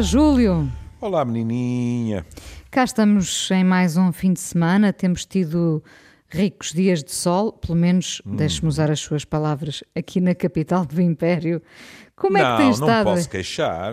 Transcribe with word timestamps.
Olá, 0.00 0.08
Júlio. 0.08 0.72
Olá, 0.98 1.24
menininha. 1.26 2.24
Cá 2.70 2.84
estamos 2.84 3.50
em 3.50 3.62
mais 3.62 3.98
um 3.98 4.10
fim 4.10 4.32
de 4.32 4.40
semana. 4.40 4.94
Temos 4.94 5.26
tido 5.26 5.84
ricos 6.26 6.72
dias 6.72 7.04
de 7.04 7.12
sol, 7.12 7.52
pelo 7.52 7.76
menos, 7.76 8.22
hum. 8.24 8.34
deixe-me 8.34 8.66
usar 8.66 8.90
as 8.90 8.98
suas 8.98 9.26
palavras, 9.26 9.84
aqui 9.94 10.18
na 10.18 10.34
capital 10.34 10.86
do 10.86 11.02
Império. 11.02 11.60
Como 12.16 12.38
é 12.38 12.42
não, 12.42 12.56
que 12.56 12.62
tem 12.62 12.70
estado? 12.70 13.04
Não, 13.04 13.14
posso 13.14 13.28
queixar. 13.28 13.92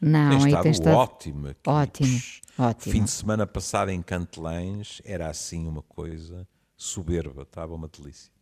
Não, 0.00 0.30
tem 0.30 0.38
estado 0.38 0.62
tem 0.62 0.72
estado 0.72 0.96
ótimo. 0.96 1.48
Aqui. 1.48 1.60
Ótimo, 1.66 2.20
ótimo. 2.58 2.92
Fim 2.94 3.04
de 3.04 3.10
semana 3.10 3.46
passado 3.46 3.90
em 3.90 4.00
Cantelães 4.00 5.02
era 5.04 5.28
assim 5.28 5.68
uma 5.68 5.82
coisa 5.82 6.48
soberba, 6.78 7.42
estava 7.42 7.74
uma 7.74 7.88
delícia. 7.88 8.32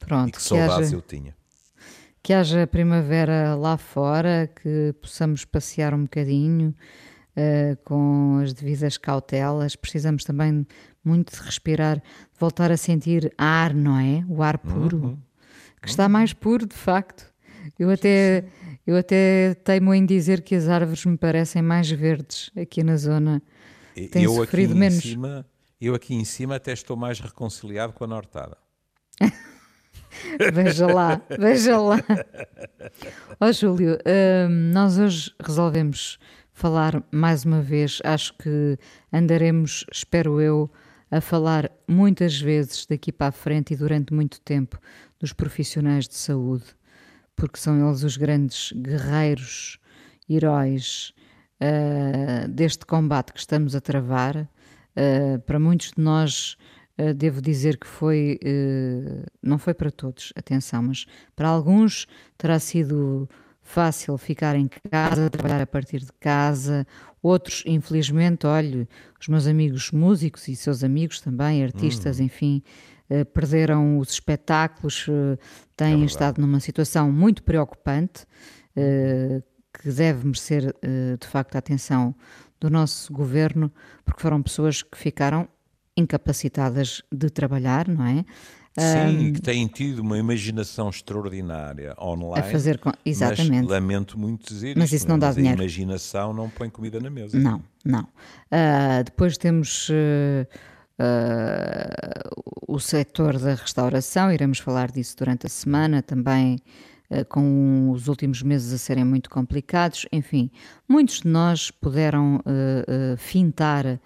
Pronto, 0.00 0.28
e 0.28 0.32
que, 0.32 0.38
que 0.38 0.42
saudades 0.42 0.88
haja, 0.88 0.96
eu 0.96 1.02
tinha. 1.02 1.36
Que 2.26 2.32
haja 2.32 2.66
primavera 2.66 3.54
lá 3.54 3.78
fora, 3.78 4.50
que 4.60 4.92
possamos 5.00 5.44
passear 5.44 5.94
um 5.94 6.02
bocadinho 6.02 6.74
uh, 7.36 7.76
com 7.84 8.40
as 8.42 8.52
devidas 8.52 8.98
cautelas. 8.98 9.76
Precisamos 9.76 10.24
também 10.24 10.66
muito 11.04 11.32
de 11.32 11.40
respirar, 11.40 11.98
de 11.98 12.02
voltar 12.36 12.72
a 12.72 12.76
sentir 12.76 13.32
ar, 13.38 13.72
não 13.72 13.96
é? 13.96 14.24
O 14.28 14.42
ar 14.42 14.58
puro, 14.58 14.96
uhum. 14.96 15.18
que 15.80 15.88
está 15.88 16.08
mais 16.08 16.32
puro 16.32 16.66
de 16.66 16.74
facto. 16.74 17.32
Eu 17.78 17.90
até, 17.90 18.44
eu 18.84 18.96
até 18.96 19.54
teimo 19.62 19.94
em 19.94 20.04
dizer 20.04 20.42
que 20.42 20.56
as 20.56 20.68
árvores 20.68 21.06
me 21.06 21.16
parecem 21.16 21.62
mais 21.62 21.88
verdes 21.88 22.50
aqui 22.56 22.82
na 22.82 22.96
zona. 22.96 23.40
Tem 24.10 24.24
eu 24.24 24.34
sofrido 24.34 24.70
aqui 24.70 24.80
menos. 24.80 24.98
Em 24.98 25.10
cima, 25.10 25.46
eu 25.80 25.94
aqui 25.94 26.12
em 26.12 26.24
cima 26.24 26.56
até 26.56 26.72
estou 26.72 26.96
mais 26.96 27.20
reconciliado 27.20 27.92
com 27.92 28.02
a 28.02 28.08
Nortada. 28.08 28.58
veja 30.52 30.86
lá, 30.86 31.20
veja 31.38 31.78
lá. 31.78 31.98
Ó 33.40 33.46
oh, 33.46 33.52
Júlio, 33.52 33.98
hum, 34.06 34.70
nós 34.72 34.98
hoje 34.98 35.32
resolvemos 35.40 36.18
falar 36.52 37.02
mais 37.10 37.44
uma 37.44 37.60
vez. 37.60 38.00
Acho 38.04 38.34
que 38.34 38.78
andaremos, 39.12 39.84
espero 39.92 40.40
eu, 40.40 40.70
a 41.10 41.20
falar 41.20 41.70
muitas 41.86 42.40
vezes 42.40 42.86
daqui 42.86 43.12
para 43.12 43.28
a 43.28 43.32
frente 43.32 43.74
e 43.74 43.76
durante 43.76 44.12
muito 44.12 44.40
tempo 44.40 44.78
dos 45.20 45.32
profissionais 45.32 46.08
de 46.08 46.14
saúde, 46.14 46.64
porque 47.36 47.58
são 47.58 47.88
eles 47.88 48.02
os 48.02 48.16
grandes 48.16 48.72
guerreiros, 48.72 49.78
heróis 50.28 51.12
uh, 51.60 52.48
deste 52.48 52.84
combate 52.84 53.32
que 53.32 53.38
estamos 53.38 53.74
a 53.74 53.80
travar. 53.80 54.48
Uh, 54.96 55.38
para 55.40 55.60
muitos 55.60 55.92
de 55.92 56.02
nós, 56.02 56.56
uh, 56.98 57.14
devo 57.14 57.40
dizer 57.40 57.78
que 57.78 57.86
foi, 57.86 58.38
não 59.42 59.58
foi 59.58 59.74
para 59.74 59.90
todos, 59.90 60.32
atenção, 60.36 60.82
mas 60.82 61.06
para 61.34 61.48
alguns 61.48 62.06
terá 62.36 62.58
sido 62.58 63.28
fácil 63.66 64.16
ficar 64.16 64.54
em 64.54 64.68
casa, 64.90 65.28
trabalhar 65.28 65.60
a 65.60 65.66
partir 65.66 65.98
de 65.98 66.12
casa. 66.20 66.86
Outros, 67.20 67.64
infelizmente, 67.66 68.46
olhe, 68.46 68.88
os 69.20 69.26
meus 69.26 69.46
amigos 69.46 69.90
músicos 69.90 70.46
e 70.46 70.54
seus 70.54 70.84
amigos 70.84 71.20
também, 71.20 71.64
artistas, 71.64 72.20
hum. 72.20 72.24
enfim, 72.24 72.62
eh, 73.08 73.24
perderam 73.24 73.98
os 73.98 74.10
espetáculos, 74.10 75.06
eh, 75.08 75.38
têm 75.76 76.02
é 76.02 76.06
estado 76.06 76.40
numa 76.40 76.58
situação 76.58 77.10
muito 77.12 77.42
preocupante, 77.42 78.26
eh, 78.74 79.42
que 79.72 79.90
deve 79.90 80.24
merecer, 80.24 80.74
de 81.20 81.26
facto, 81.26 81.54
a 81.54 81.58
atenção 81.58 82.14
do 82.58 82.70
nosso 82.70 83.12
governo, 83.12 83.70
porque 84.06 84.22
foram 84.22 84.42
pessoas 84.42 84.82
que 84.82 84.96
ficaram 84.96 85.46
incapacitadas 85.96 87.02
de 87.10 87.30
trabalhar, 87.30 87.88
não 87.88 88.04
é? 88.04 88.24
Sim, 88.78 89.28
um, 89.28 89.32
que 89.32 89.40
têm 89.40 89.66
tido 89.66 90.00
uma 90.00 90.18
imaginação 90.18 90.90
extraordinária 90.90 91.96
online. 91.98 92.46
A 92.46 92.52
fazer 92.52 92.78
com... 92.78 92.92
Exatamente. 93.06 93.62
Mas 93.62 93.70
lamento 93.70 94.18
muito 94.18 94.52
dizer 94.52 94.76
Mas 94.76 94.92
isso 94.92 95.08
não 95.08 95.18
dá 95.18 95.32
dinheiro. 95.32 95.58
A 95.58 95.62
imaginação 95.62 96.34
não 96.34 96.50
põe 96.50 96.68
comida 96.68 97.00
na 97.00 97.08
mesa. 97.08 97.38
Não, 97.38 97.62
não. 97.82 98.02
Uh, 98.02 99.02
depois 99.02 99.38
temos 99.38 99.88
uh, 99.88 100.46
uh, 101.00 102.42
o 102.68 102.78
setor 102.78 103.38
da 103.38 103.54
restauração, 103.54 104.30
iremos 104.30 104.58
falar 104.58 104.90
disso 104.90 105.16
durante 105.16 105.46
a 105.46 105.48
semana, 105.48 106.02
também 106.02 106.58
com 107.28 107.92
os 107.92 108.08
últimos 108.08 108.42
meses 108.42 108.72
a 108.72 108.78
serem 108.78 109.04
muito 109.04 109.30
complicados. 109.30 110.06
Enfim, 110.12 110.50
muitos 110.88 111.20
de 111.20 111.28
nós 111.28 111.70
puderam 111.70 112.42
fintar 113.16 114.00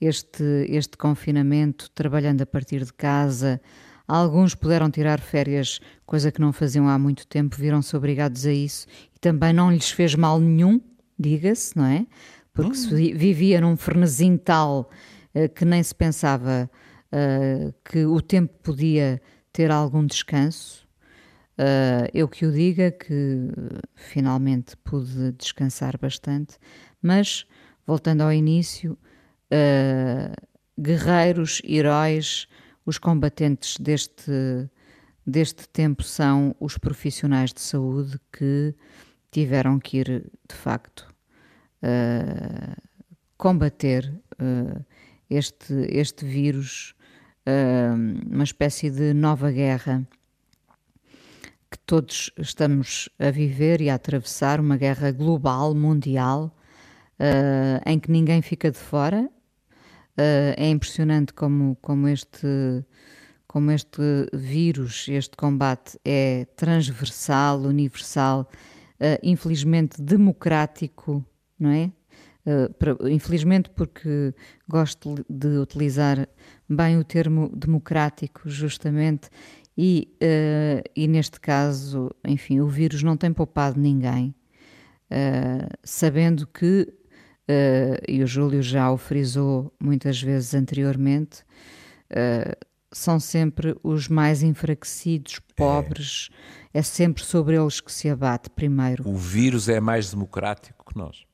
este, 0.00 0.66
este 0.68 0.96
confinamento 0.96 1.90
trabalhando 1.90 2.42
a 2.42 2.46
partir 2.46 2.84
de 2.84 2.92
casa. 2.92 3.60
Alguns 4.06 4.54
puderam 4.54 4.90
tirar 4.90 5.20
férias, 5.20 5.80
coisa 6.04 6.30
que 6.30 6.40
não 6.40 6.52
faziam 6.52 6.88
há 6.88 6.98
muito 6.98 7.26
tempo, 7.26 7.56
viram-se 7.56 7.96
obrigados 7.96 8.46
a 8.46 8.52
isso 8.52 8.86
e 9.14 9.18
também 9.18 9.52
não 9.52 9.70
lhes 9.70 9.90
fez 9.90 10.14
mal 10.14 10.38
nenhum, 10.38 10.80
diga-se, 11.18 11.76
não 11.76 11.86
é? 11.86 12.06
Porque 12.52 12.72
hum. 12.72 12.74
se 12.74 13.12
vivia 13.12 13.60
num 13.60 13.76
frenesim 13.76 14.36
tal 14.36 14.90
uh, 15.34 15.48
que 15.48 15.64
nem 15.64 15.82
se 15.82 15.94
pensava 15.94 16.70
uh, 17.12 17.74
que 17.84 18.06
o 18.06 18.20
tempo 18.20 18.54
podia 18.62 19.20
ter 19.52 19.70
algum 19.70 20.06
descanso. 20.06 20.86
Uh, 21.58 22.06
eu 22.12 22.28
que 22.28 22.44
o 22.44 22.52
diga 22.52 22.90
que 22.90 23.48
finalmente 23.94 24.76
pude 24.84 25.32
descansar 25.32 25.98
bastante, 25.98 26.58
mas 27.02 27.46
voltando 27.86 28.20
ao 28.20 28.32
início, 28.32 28.98
guerreiros, 30.78 31.62
heróis, 31.64 32.46
os 32.84 32.98
combatentes 32.98 33.76
deste, 33.78 34.68
deste 35.26 35.68
tempo 35.68 36.02
são 36.02 36.54
os 36.60 36.78
profissionais 36.78 37.52
de 37.52 37.60
saúde 37.60 38.18
que 38.32 38.74
tiveram 39.30 39.78
que 39.78 39.98
ir, 39.98 40.30
de 40.48 40.54
facto, 40.54 41.12
uh, 41.82 42.80
combater 43.36 44.14
uh, 44.40 44.84
este, 45.28 45.74
este 45.88 46.24
vírus, 46.24 46.94
uh, 47.46 48.32
uma 48.32 48.44
espécie 48.44 48.88
de 48.88 49.12
nova 49.12 49.50
guerra 49.50 50.06
que 51.68 51.78
todos 51.80 52.30
estamos 52.38 53.08
a 53.18 53.30
viver 53.30 53.80
e 53.80 53.90
a 53.90 53.96
atravessar, 53.96 54.60
uma 54.60 54.76
guerra 54.76 55.10
global, 55.10 55.74
mundial, 55.74 56.56
em 57.84 57.98
que 57.98 58.08
ninguém 58.08 58.40
fica 58.40 58.70
de 58.70 58.78
fora, 58.78 59.28
Uh, 59.28 59.35
é 60.16 60.68
impressionante 60.68 61.32
como, 61.32 61.76
como, 61.82 62.08
este, 62.08 62.84
como 63.46 63.70
este 63.70 64.28
vírus, 64.32 65.06
este 65.08 65.36
combate 65.36 65.98
é 66.04 66.46
transversal, 66.56 67.60
universal, 67.60 68.48
uh, 69.00 69.18
infelizmente 69.22 70.00
democrático, 70.00 71.24
não 71.58 71.70
é? 71.70 71.90
Pra, 72.78 72.96
infelizmente 73.10 73.68
porque 73.70 74.32
gosto 74.68 75.16
de 75.28 75.58
utilizar 75.58 76.28
bem 76.68 76.96
o 76.96 77.02
termo 77.02 77.48
democrático, 77.48 78.48
justamente, 78.48 79.28
e, 79.76 80.16
e 80.94 81.08
neste 81.08 81.40
caso, 81.40 82.08
enfim, 82.24 82.60
o 82.60 82.68
vírus 82.68 83.02
não 83.02 83.16
tem 83.16 83.32
poupado 83.32 83.80
ninguém, 83.80 84.32
sabendo 85.82 86.46
que 86.46 86.86
uh, 87.48 88.02
e 88.08 88.22
o 88.22 88.26
Júlio 88.26 88.62
já 88.62 88.90
o 88.90 88.96
frisou 88.96 89.72
muitas 89.80 90.20
vezes 90.20 90.54
anteriormente, 90.54 91.42
uh, 92.10 92.66
são 92.92 93.20
sempre 93.20 93.76
os 93.82 94.08
mais 94.08 94.42
enfraquecidos, 94.42 95.38
pobres, 95.54 96.30
é. 96.72 96.78
é 96.78 96.82
sempre 96.82 97.24
sobre 97.24 97.56
eles 97.56 97.80
que 97.80 97.92
se 97.92 98.08
abate 98.08 98.48
primeiro. 98.50 99.08
O 99.08 99.16
vírus 99.16 99.68
é 99.68 99.80
mais 99.80 100.10
democrático 100.10 100.84
que 100.84 100.96
nós, 100.96 101.24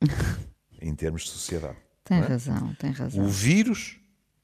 em 0.80 0.94
termos 0.94 1.22
de 1.22 1.30
sociedade. 1.30 1.76
Tem 2.04 2.18
é? 2.18 2.22
razão, 2.22 2.74
tem 2.74 2.90
razão. 2.90 3.24
O 3.24 3.28
vírus, 3.28 3.98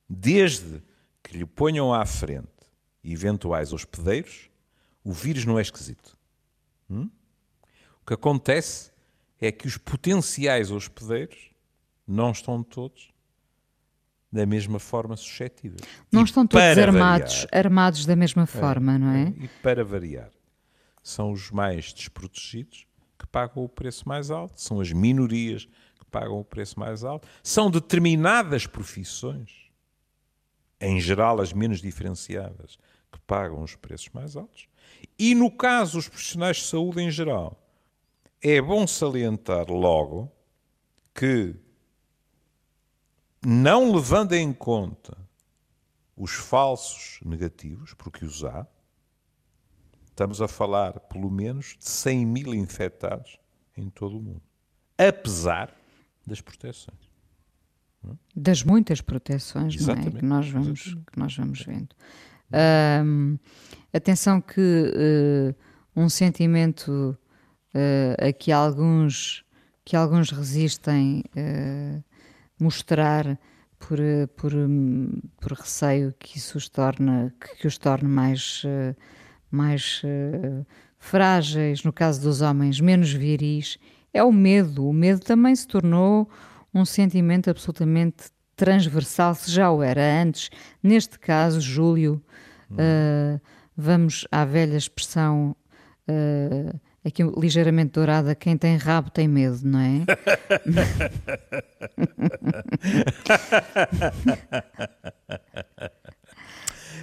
desde 0.09 0.83
que 1.23 1.37
lhe 1.37 1.47
ponham 1.47 1.93
à 1.93 2.05
frente 2.05 2.47
eventuais 3.03 3.73
hospedeiros, 3.73 4.51
o 5.03 5.13
vírus 5.13 5.45
não 5.45 5.59
é 5.59 5.63
esquisito. 5.63 6.17
Hum? 6.91 7.09
O 8.03 8.07
que 8.07 8.15
acontece 8.15 8.91
é 9.41 9.53
que 9.53 9.67
os 9.67 9.77
potenciais 9.77 10.71
hospedeiros 10.71 11.51
não 12.07 12.31
estão 12.31 12.63
todos 12.63 13.11
da 14.31 14.45
mesma 14.45 14.79
forma 14.79 15.17
suscetíveis. 15.17 15.81
Não 16.13 16.23
e 16.23 16.25
estão 16.25 16.47
todos 16.47 16.79
armados, 16.79 17.35
variar, 17.35 17.49
armados 17.53 18.07
da 18.07 18.17
mesma 18.17 18.47
forma, 18.47 18.95
é, 18.95 18.99
não 18.99 19.11
é? 19.11 19.33
E 19.39 19.49
para 19.63 19.85
variar, 19.85 20.31
são 21.03 21.33
os 21.33 21.51
mais 21.51 21.93
desprotegidos 21.93 22.87
que 23.19 23.27
pagam 23.27 23.65
o 23.65 23.69
preço 23.69 24.09
mais 24.09 24.31
alto, 24.31 24.61
são 24.61 24.81
as 24.81 24.93
minorias 24.93 25.67
que 25.99 26.05
pagam 26.11 26.39
o 26.39 26.45
preço 26.45 26.79
mais 26.79 27.05
alto, 27.05 27.27
são 27.43 27.71
determinadas 27.71 28.67
profissões, 28.67 29.71
em 30.81 31.01
geral 31.01 31.41
as 31.41 31.53
menos 31.53 31.81
diferenciadas, 31.81 32.79
que 33.11 33.19
pagam 33.21 33.63
os 33.63 33.75
preços 33.75 34.11
mais 34.13 34.37
altos. 34.37 34.69
E 35.19 35.35
no 35.35 35.51
caso, 35.51 35.99
os 35.99 36.09
profissionais 36.09 36.59
de 36.59 36.65
saúde 36.65 37.01
em 37.01 37.11
geral, 37.11 37.66
é 38.43 38.61
bom 38.61 38.87
salientar 38.87 39.71
logo 39.71 40.31
que, 41.15 41.57
não 43.45 43.95
levando 43.95 44.35
em 44.35 44.53
conta 44.53 45.17
os 46.17 46.33
falsos 46.33 47.19
negativos, 47.25 47.95
porque 47.95 48.25
os 48.25 48.45
há, 48.45 48.67
estamos 50.07 50.41
a 50.41 50.49
falar 50.49 51.01
pelo 51.01 51.31
menos 51.31 51.77
de 51.79 51.89
100 51.89 52.27
mil 52.27 52.55
infectados 52.55 53.39
em 53.77 53.91
todo 53.91 54.17
o 54.19 54.23
mundo. 54.23 54.43
apesar 54.97 55.75
das 56.27 56.41
proteções. 56.41 56.99
Das 58.35 58.63
muitas 58.63 59.01
proteções 59.01 59.77
não 59.87 59.95
é? 59.95 60.11
que, 60.11 60.25
nós 60.25 60.49
vamos, 60.49 60.95
que 60.95 61.19
nós 61.19 61.37
vamos 61.37 61.63
vendo. 61.63 61.95
Atenção 63.93 64.41
que 64.41 64.61
uh, 64.61 65.55
um 65.95 66.09
sentimento 66.09 67.17
uh, 67.77 68.29
a 68.29 68.33
que 68.33 68.51
alguns, 68.51 69.45
que 69.85 69.95
alguns 69.95 70.31
resistem 70.31 71.23
uh, 71.37 72.03
mostrar 72.59 73.39
por, 73.79 73.99
por, 74.37 74.53
por 75.39 75.53
receio 75.53 76.15
que 76.19 76.39
isso 76.39 76.57
os 76.57 76.69
torna, 76.69 77.33
que, 77.39 77.57
que 77.57 77.67
os 77.67 77.77
torne 77.77 78.09
mais, 78.09 78.63
mais 79.51 80.01
frágeis, 80.99 81.85
no 81.85 81.93
caso 81.93 82.23
dos 82.23 82.41
homens, 82.41 82.81
menos 82.81 83.13
viris, 83.13 83.79
é 84.15 84.25
o 84.25 84.33
medo. 84.33 84.89
O 84.89 84.95
medo 84.95 85.21
também 85.21 85.55
se 85.55 85.69
tornou 85.69 86.27
um 86.73 86.87
sentimento 86.87 87.51
absolutamente 87.51 88.31
transversal, 88.57 89.35
se 89.35 89.51
já 89.51 89.71
o 89.71 89.83
era 89.83 90.23
antes. 90.23 90.51
Neste 90.83 91.19
caso, 91.19 91.61
Júlio, 91.61 92.23
uh, 92.71 93.41
vamos 93.77 94.27
à 94.33 94.45
velha 94.45 94.77
expressão, 94.77 95.55
uh, 96.09 96.81
aqui 97.07 97.23
ligeiramente 97.23 97.93
dourada: 97.93 98.35
quem 98.35 98.57
tem 98.57 98.77
rabo 98.77 99.11
tem 99.11 99.29
medo, 99.29 99.61
não 99.63 99.79
é? 99.79 100.05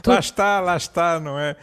lá 0.05 0.19
está, 0.19 0.59
lá 0.59 0.75
está, 0.75 1.19
não 1.19 1.39
é? 1.39 1.55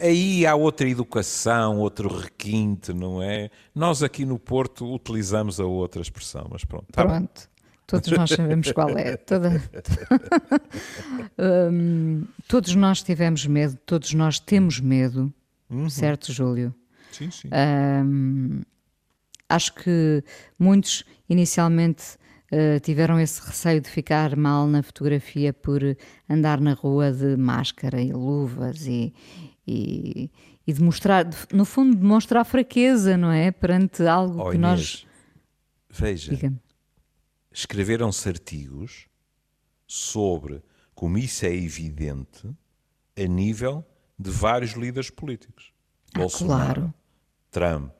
Aí 0.00 0.46
há 0.46 0.54
outra 0.54 0.88
educação, 0.88 1.78
outro 1.78 2.08
requinte, 2.08 2.94
não 2.94 3.22
é? 3.22 3.50
Nós 3.74 4.02
aqui 4.02 4.24
no 4.24 4.38
Porto 4.38 4.90
utilizamos 4.90 5.60
a 5.60 5.66
outra 5.66 6.00
expressão, 6.00 6.48
mas 6.50 6.64
pronto. 6.64 6.86
Tá 6.90 7.04
pronto. 7.04 7.40
Bem. 7.40 7.58
Todos 7.86 8.10
nós 8.12 8.30
sabemos 8.30 8.72
qual 8.72 8.96
é. 8.98 9.16
Toda... 9.16 9.62
um, 11.38 12.24
todos 12.46 12.74
nós 12.74 13.02
tivemos 13.02 13.46
medo, 13.46 13.78
todos 13.84 14.12
nós 14.12 14.38
temos 14.38 14.80
medo, 14.80 15.32
uhum. 15.70 15.88
certo, 15.88 16.32
Júlio? 16.32 16.74
Sim, 17.10 17.30
sim. 17.30 17.48
Um, 17.48 18.62
acho 19.48 19.74
que 19.74 20.22
muitos 20.58 21.04
inicialmente 21.28 22.16
uh, 22.52 22.80
tiveram 22.80 23.18
esse 23.18 23.40
receio 23.40 23.80
de 23.80 23.88
ficar 23.88 24.36
mal 24.36 24.66
na 24.66 24.82
fotografia 24.82 25.52
por 25.52 25.80
andar 26.28 26.60
na 26.60 26.74
rua 26.74 27.12
de 27.12 27.36
máscara 27.36 28.00
e 28.00 28.12
luvas 28.12 28.86
e, 28.86 29.14
e, 29.66 30.30
e 30.66 30.72
de 30.72 30.82
mostrar, 30.82 31.26
no 31.52 31.64
fundo, 31.64 31.96
demonstrar 31.96 32.44
fraqueza, 32.44 33.16
não 33.16 33.30
é? 33.30 33.50
Perante 33.50 34.06
algo 34.06 34.40
oh, 34.40 34.50
que 34.50 34.56
Inês, 34.56 34.60
nós. 34.60 35.06
Veja, 35.90 36.52
escreveram-se 37.50 38.28
artigos 38.28 39.08
sobre 39.86 40.62
como 40.94 41.16
isso 41.16 41.46
é 41.46 41.54
evidente 41.54 42.48
a 43.16 43.26
nível 43.26 43.84
de 44.18 44.30
vários 44.30 44.72
líderes 44.72 45.10
políticos. 45.10 45.72
Ah, 46.14 46.18
Bolsonaro, 46.18 46.80
claro. 46.80 46.94
Trump, 47.50 47.92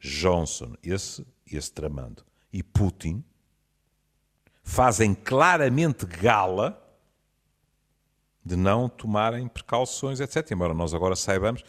Johnson, 0.00 0.74
esse, 0.82 1.26
esse 1.46 1.72
tramando, 1.72 2.24
e 2.52 2.62
Putin 2.62 3.24
fazem 4.62 5.14
claramente 5.14 6.06
gala 6.06 6.80
de 8.44 8.56
não 8.56 8.88
tomarem 8.88 9.46
precauções, 9.48 10.18
etc. 10.20 10.50
Embora 10.50 10.72
nós 10.72 10.94
agora 10.94 11.14
saibamos 11.14 11.62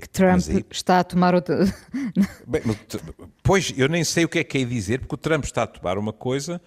que 0.00 0.08
Trump 0.08 0.42
aí... 0.48 0.64
está 0.70 1.00
a 1.00 1.04
tomar 1.04 1.34
outra. 1.34 1.64
Bem, 2.46 2.62
pois 3.42 3.72
eu 3.76 3.88
nem 3.88 4.04
sei 4.04 4.24
o 4.24 4.28
que 4.28 4.38
é 4.38 4.44
que 4.44 4.58
é 4.58 4.64
dizer, 4.64 5.00
porque 5.00 5.14
o 5.14 5.18
Trump 5.18 5.44
está 5.44 5.62
a 5.62 5.66
tomar 5.66 5.98
uma 5.98 6.12
coisa 6.12 6.60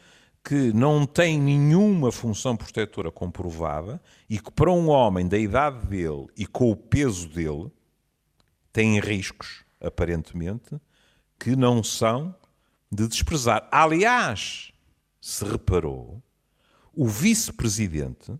que 0.43 0.71
não 0.73 1.05
tem 1.05 1.39
nenhuma 1.39 2.11
função 2.11 2.55
protetora 2.55 3.11
comprovada 3.11 4.01
e 4.29 4.39
que 4.39 4.51
para 4.51 4.71
um 4.71 4.89
homem 4.89 5.27
da 5.27 5.37
idade 5.37 5.85
dele 5.87 6.27
e 6.37 6.45
com 6.45 6.71
o 6.71 6.75
peso 6.75 7.27
dele 7.27 7.69
tem 8.79 8.97
riscos, 8.97 9.65
aparentemente, 9.81 10.79
que 11.37 11.53
não 11.53 11.83
são 11.83 12.33
de 12.89 13.09
desprezar. 13.09 13.67
Aliás, 13.69 14.71
se 15.19 15.43
reparou, 15.43 16.23
o 16.93 17.05
vice-presidente, 17.05 18.31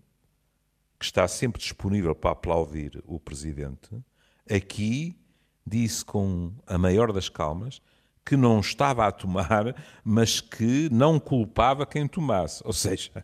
que 0.98 1.04
está 1.04 1.28
sempre 1.28 1.60
disponível 1.60 2.14
para 2.14 2.30
aplaudir 2.30 3.02
o 3.04 3.20
presidente, 3.20 3.90
aqui 4.50 5.14
disse 5.66 6.02
com 6.02 6.54
a 6.66 6.78
maior 6.78 7.12
das 7.12 7.28
calmas 7.28 7.82
que 8.24 8.34
não 8.34 8.60
estava 8.60 9.06
a 9.06 9.12
tomar, 9.12 9.76
mas 10.02 10.40
que 10.40 10.88
não 10.90 11.20
culpava 11.20 11.84
quem 11.84 12.08
tomasse. 12.08 12.62
Ou 12.64 12.72
seja, 12.72 13.22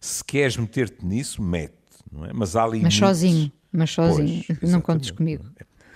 se 0.00 0.24
queres 0.24 0.56
meter-te 0.56 1.06
nisso, 1.06 1.40
mete, 1.40 1.76
não 2.10 2.24
é? 2.24 2.32
Mas 2.32 2.56
há 2.56 2.66
limites. 2.66 2.98
Mas 2.98 3.08
sozinho, 3.08 3.52
mas 3.70 3.90
sozinho, 3.92 4.44
pois, 4.48 4.72
não 4.72 4.80
contes 4.80 5.12
comigo. 5.12 5.44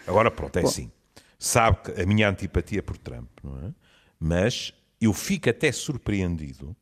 Agora 0.07 0.31
pronto, 0.31 0.57
é 0.59 0.63
Bom. 0.63 0.69
assim. 0.69 0.91
Sabe 1.39 1.83
que 1.83 2.01
a 2.01 2.07
minha 2.07 2.29
antipatia 2.29 2.83
por 2.83 2.97
Trump, 2.97 3.29
não 3.43 3.59
é? 3.59 3.75
Mas 4.19 4.73
eu 5.01 5.13
fico 5.13 5.51
até 5.51 5.71
surpreendido 5.71 6.75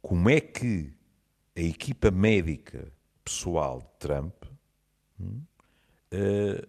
como 0.00 0.28
é 0.28 0.40
que 0.40 0.92
a 1.56 1.60
equipa 1.60 2.10
médica 2.10 2.92
pessoal 3.24 3.80
de 3.80 3.98
Trump 4.00 4.34
hum, 5.20 5.42
uh, 6.12 6.68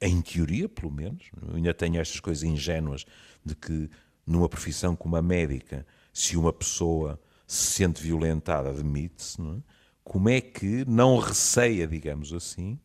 em 0.00 0.20
teoria, 0.22 0.68
pelo 0.68 0.90
menos, 0.90 1.30
ainda 1.54 1.74
tenho 1.74 2.00
estas 2.00 2.20
coisas 2.20 2.42
ingênuas 2.42 3.04
de 3.44 3.54
que 3.54 3.90
numa 4.26 4.48
profissão 4.48 4.94
como 4.94 5.16
a 5.16 5.22
médica, 5.22 5.86
se 6.12 6.36
uma 6.36 6.52
pessoa 6.52 7.20
se 7.46 7.72
sente 7.72 8.02
violentada, 8.02 8.72
demite-se, 8.72 9.40
é? 9.40 9.62
como 10.04 10.28
é 10.28 10.40
que 10.40 10.84
não 10.86 11.18
receia, 11.18 11.86
digamos 11.86 12.32
assim, 12.32 12.78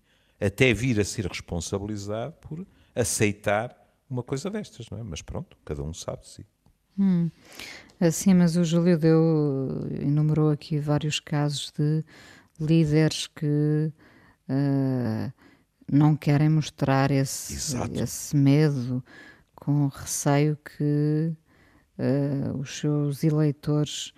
até 0.45 0.73
vir 0.73 0.99
a 0.99 1.05
ser 1.05 1.25
responsabilizado 1.25 2.33
por 2.33 2.65
aceitar 2.95 3.75
uma 4.09 4.23
coisa 4.23 4.49
destas, 4.49 4.89
não 4.89 4.99
é? 4.99 5.03
Mas 5.03 5.21
pronto, 5.21 5.57
cada 5.65 5.81
um 5.81 5.93
sabe 5.93 6.21
de 6.21 6.29
si. 6.29 6.45
Hum. 6.97 7.31
Assim, 7.99 8.33
mas 8.33 8.55
o 8.55 8.63
Júlio 8.63 8.97
deu, 8.97 9.87
enumerou 9.99 10.51
aqui 10.51 10.77
vários 10.77 11.19
casos 11.19 11.71
de 11.77 12.03
líderes 12.59 13.27
que 13.27 13.91
uh, 14.49 15.33
não 15.91 16.15
querem 16.15 16.49
mostrar 16.49 17.09
esse, 17.11 17.75
esse 17.93 18.35
medo, 18.35 19.03
com 19.55 19.87
receio 19.87 20.57
que 20.57 21.33
uh, 21.97 22.57
os 22.57 22.77
seus 22.77 23.23
eleitores 23.23 24.13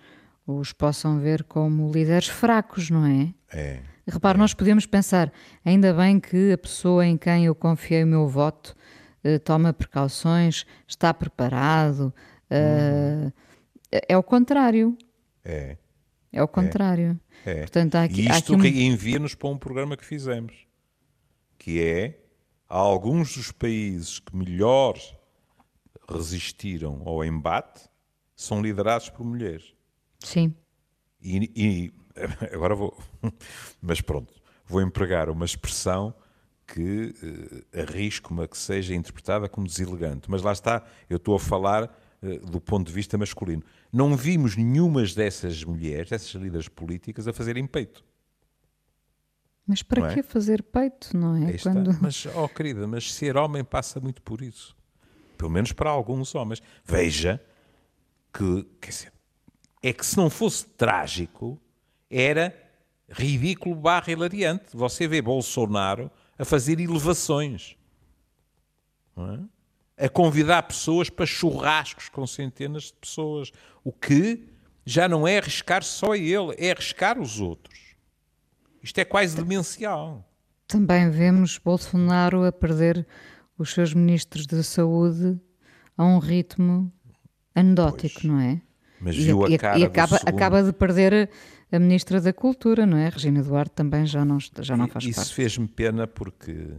os 0.46 0.72
possam 0.72 1.18
ver 1.18 1.44
como 1.44 1.90
líderes 1.90 2.28
fracos, 2.28 2.90
não 2.90 3.04
é? 3.06 3.34
É. 3.50 3.82
Repare, 4.06 4.38
é. 4.38 4.40
nós 4.40 4.54
podemos 4.54 4.86
pensar, 4.86 5.32
ainda 5.64 5.92
bem 5.92 6.20
que 6.20 6.52
a 6.52 6.58
pessoa 6.58 7.04
em 7.04 7.16
quem 7.16 7.46
eu 7.46 7.54
confiei 7.54 8.04
o 8.04 8.06
meu 8.06 8.28
voto 8.28 8.76
uh, 9.24 9.38
toma 9.40 9.72
precauções, 9.72 10.64
está 10.86 11.12
preparado. 11.12 12.14
Uh, 12.50 13.32
É 14.08 14.16
o 14.16 14.22
contrário. 14.22 14.96
É. 15.44 15.76
É 16.32 16.42
o 16.42 16.48
contrário. 16.48 17.18
É. 17.44 17.60
Portanto, 17.60 17.94
há 17.94 18.02
aqui, 18.04 18.22
e 18.22 18.28
isto 18.28 18.54
há 18.54 18.56
aqui 18.56 18.68
um... 18.68 18.92
envia-nos 18.92 19.34
para 19.34 19.48
um 19.48 19.58
programa 19.58 19.96
que 19.96 20.04
fizemos 20.04 20.66
que 21.58 21.82
é 21.82 22.20
alguns 22.68 23.36
dos 23.36 23.50
países 23.50 24.18
que 24.18 24.36
melhor 24.36 24.96
resistiram 26.08 27.02
ao 27.04 27.24
embate 27.24 27.88
são 28.34 28.60
liderados 28.62 29.08
por 29.08 29.24
mulheres. 29.24 29.74
Sim. 30.20 30.54
E, 31.20 31.50
e 31.56 31.94
agora 32.52 32.74
vou, 32.74 32.96
mas 33.80 34.00
pronto, 34.00 34.34
vou 34.66 34.80
empregar 34.80 35.28
uma 35.30 35.44
expressão 35.44 36.14
que 36.66 37.14
uh, 37.22 37.80
arrisco-me 37.80 38.42
a 38.42 38.48
que 38.48 38.58
seja 38.58 38.94
interpretada 38.94 39.48
como 39.48 39.66
deselegante. 39.66 40.30
Mas 40.30 40.42
lá 40.42 40.52
está, 40.52 40.84
eu 41.08 41.16
estou 41.16 41.36
a 41.36 41.40
falar 41.40 41.84
uh, 42.22 42.50
do 42.50 42.60
ponto 42.60 42.88
de 42.88 42.92
vista 42.92 43.16
masculino. 43.16 43.62
Não 43.92 44.16
vimos 44.16 44.56
nenhumas 44.56 45.14
dessas 45.14 45.62
mulheres, 45.62 46.10
dessas 46.10 46.30
líderes 46.32 46.68
políticas, 46.68 47.28
a 47.28 47.32
fazerem 47.32 47.66
peito. 47.66 48.04
Mas 49.66 49.82
para 49.82 50.10
é? 50.10 50.14
que 50.14 50.22
fazer 50.22 50.62
peito, 50.62 51.16
não 51.16 51.36
é? 51.36 51.58
Quando... 51.58 51.96
Mas, 52.00 52.26
oh 52.34 52.48
querida, 52.48 52.86
mas 52.86 53.12
ser 53.12 53.36
homem 53.36 53.64
passa 53.64 54.00
muito 54.00 54.22
por 54.22 54.40
isso. 54.40 54.76
Pelo 55.36 55.50
menos 55.50 55.72
para 55.72 55.90
alguns 55.90 56.34
homens. 56.34 56.62
Veja 56.84 57.42
que, 58.32 58.64
quer 58.80 58.90
dizer, 58.90 59.12
é 59.82 59.92
que 59.92 60.06
se 60.06 60.16
não 60.16 60.30
fosse 60.30 60.66
trágico, 60.66 61.60
era 62.10 62.54
ridículo 63.08 63.74
barra 63.74 64.10
hilariante. 64.12 64.64
Você 64.74 65.06
vê 65.06 65.20
Bolsonaro 65.22 66.10
a 66.38 66.44
fazer 66.44 66.80
elevações. 66.80 67.76
É? 69.98 70.04
A 70.06 70.08
convidar 70.08 70.62
pessoas 70.64 71.08
para 71.08 71.24
churrascos 71.24 72.08
com 72.08 72.26
centenas 72.26 72.84
de 72.84 72.94
pessoas. 72.94 73.50
O 73.82 73.92
que 73.92 74.46
já 74.84 75.08
não 75.08 75.26
é 75.26 75.38
arriscar 75.38 75.82
só 75.82 76.14
ele, 76.14 76.54
é 76.58 76.70
arriscar 76.70 77.18
os 77.18 77.40
outros. 77.40 77.96
Isto 78.82 78.98
é 78.98 79.04
quase 79.04 79.34
demencial. 79.34 80.24
Também 80.68 81.10
vemos 81.10 81.58
Bolsonaro 81.58 82.44
a 82.44 82.52
perder 82.52 83.06
os 83.58 83.72
seus 83.72 83.94
ministros 83.94 84.46
de 84.46 84.62
saúde 84.62 85.40
a 85.96 86.04
um 86.04 86.18
ritmo 86.18 86.92
anedótico, 87.54 88.20
Pois. 88.20 88.24
não 88.24 88.38
é? 88.40 88.60
Mas 89.00 89.16
E, 89.16 89.20
viu 89.24 89.44
a 89.44 89.58
cara 89.58 89.78
e 89.78 89.84
acaba, 89.84 90.18
segundo. 90.18 90.34
acaba 90.36 90.62
de 90.62 90.72
perder 90.72 91.30
a 91.70 91.78
Ministra 91.78 92.20
da 92.20 92.32
Cultura, 92.32 92.86
não 92.86 92.96
é? 92.96 93.08
Regina 93.08 93.42
Duarte 93.42 93.72
também 93.74 94.06
já 94.06 94.24
não, 94.24 94.38
já 94.40 94.76
não 94.76 94.88
faz 94.88 95.04
Isso 95.04 95.16
parte. 95.16 95.34
fez-me 95.34 95.66
pena 95.68 96.06
porque 96.06 96.74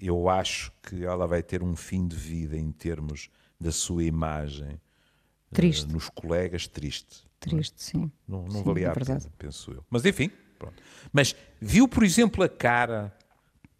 eu 0.00 0.28
acho 0.28 0.72
que 0.82 1.04
ela 1.04 1.26
vai 1.26 1.42
ter 1.42 1.62
um 1.62 1.74
fim 1.76 2.06
de 2.06 2.16
vida 2.16 2.56
em 2.56 2.70
termos 2.72 3.28
da 3.60 3.72
sua 3.72 4.04
imagem 4.04 4.70
eh, 4.70 5.54
Triste. 5.54 5.92
nos 5.92 6.08
colegas 6.08 6.66
triste. 6.66 7.28
Triste, 7.40 7.82
sim. 7.82 8.10
Não, 8.28 8.42
não 8.44 8.50
Sim, 8.50 8.62
valia 8.64 8.86
é 8.86 8.90
a 8.90 8.94
pena, 8.94 9.20
penso 9.38 9.72
eu. 9.72 9.84
Mas 9.90 10.04
enfim, 10.04 10.30
pronto. 10.58 10.82
Mas 11.12 11.34
viu, 11.60 11.88
por 11.88 12.04
exemplo, 12.04 12.44
a 12.44 12.48
cara 12.48 13.14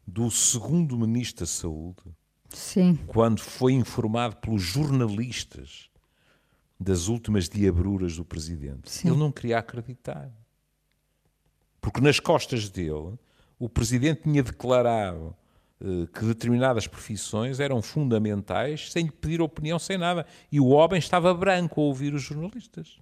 do 0.07 0.31
segundo 0.31 0.99
Ministro 0.99 1.45
da 1.45 1.47
Saúde 1.47 2.03
Sim, 2.49 2.99
quando 3.07 3.41
foi 3.41 3.73
informado 3.75 4.37
pelos 4.37 4.63
jornalistas 4.63 5.89
das 6.79 7.09
últimas 7.09 7.49
diabruras 7.49 8.17
do 8.17 8.25
Presidente. 8.25 8.91
Sim. 8.91 9.09
Ele 9.09 9.19
não 9.19 9.31
queria 9.31 9.59
acreditar. 9.59 10.31
Porque 11.81 12.01
nas 12.01 12.21
costas 12.21 12.69
dele, 12.69 13.15
o 13.59 13.69
Presidente 13.69 14.23
tinha 14.23 14.43
declarado 14.43 15.35
eh, 15.81 16.07
que 16.13 16.25
determinadas 16.25 16.87
profissões 16.87 17.59
eram 17.59 17.81
fundamentais 17.81 18.93
sem 18.93 19.05
lhe 19.05 19.11
pedir 19.11 19.41
opinião, 19.41 19.79
sem 19.79 19.97
nada. 19.97 20.27
E 20.53 20.61
o 20.61 20.67
homem 20.69 20.99
estava 20.99 21.33
branco 21.33 21.81
a 21.81 21.85
ouvir 21.85 22.13
os 22.15 22.23
jornalistas. 22.23 22.99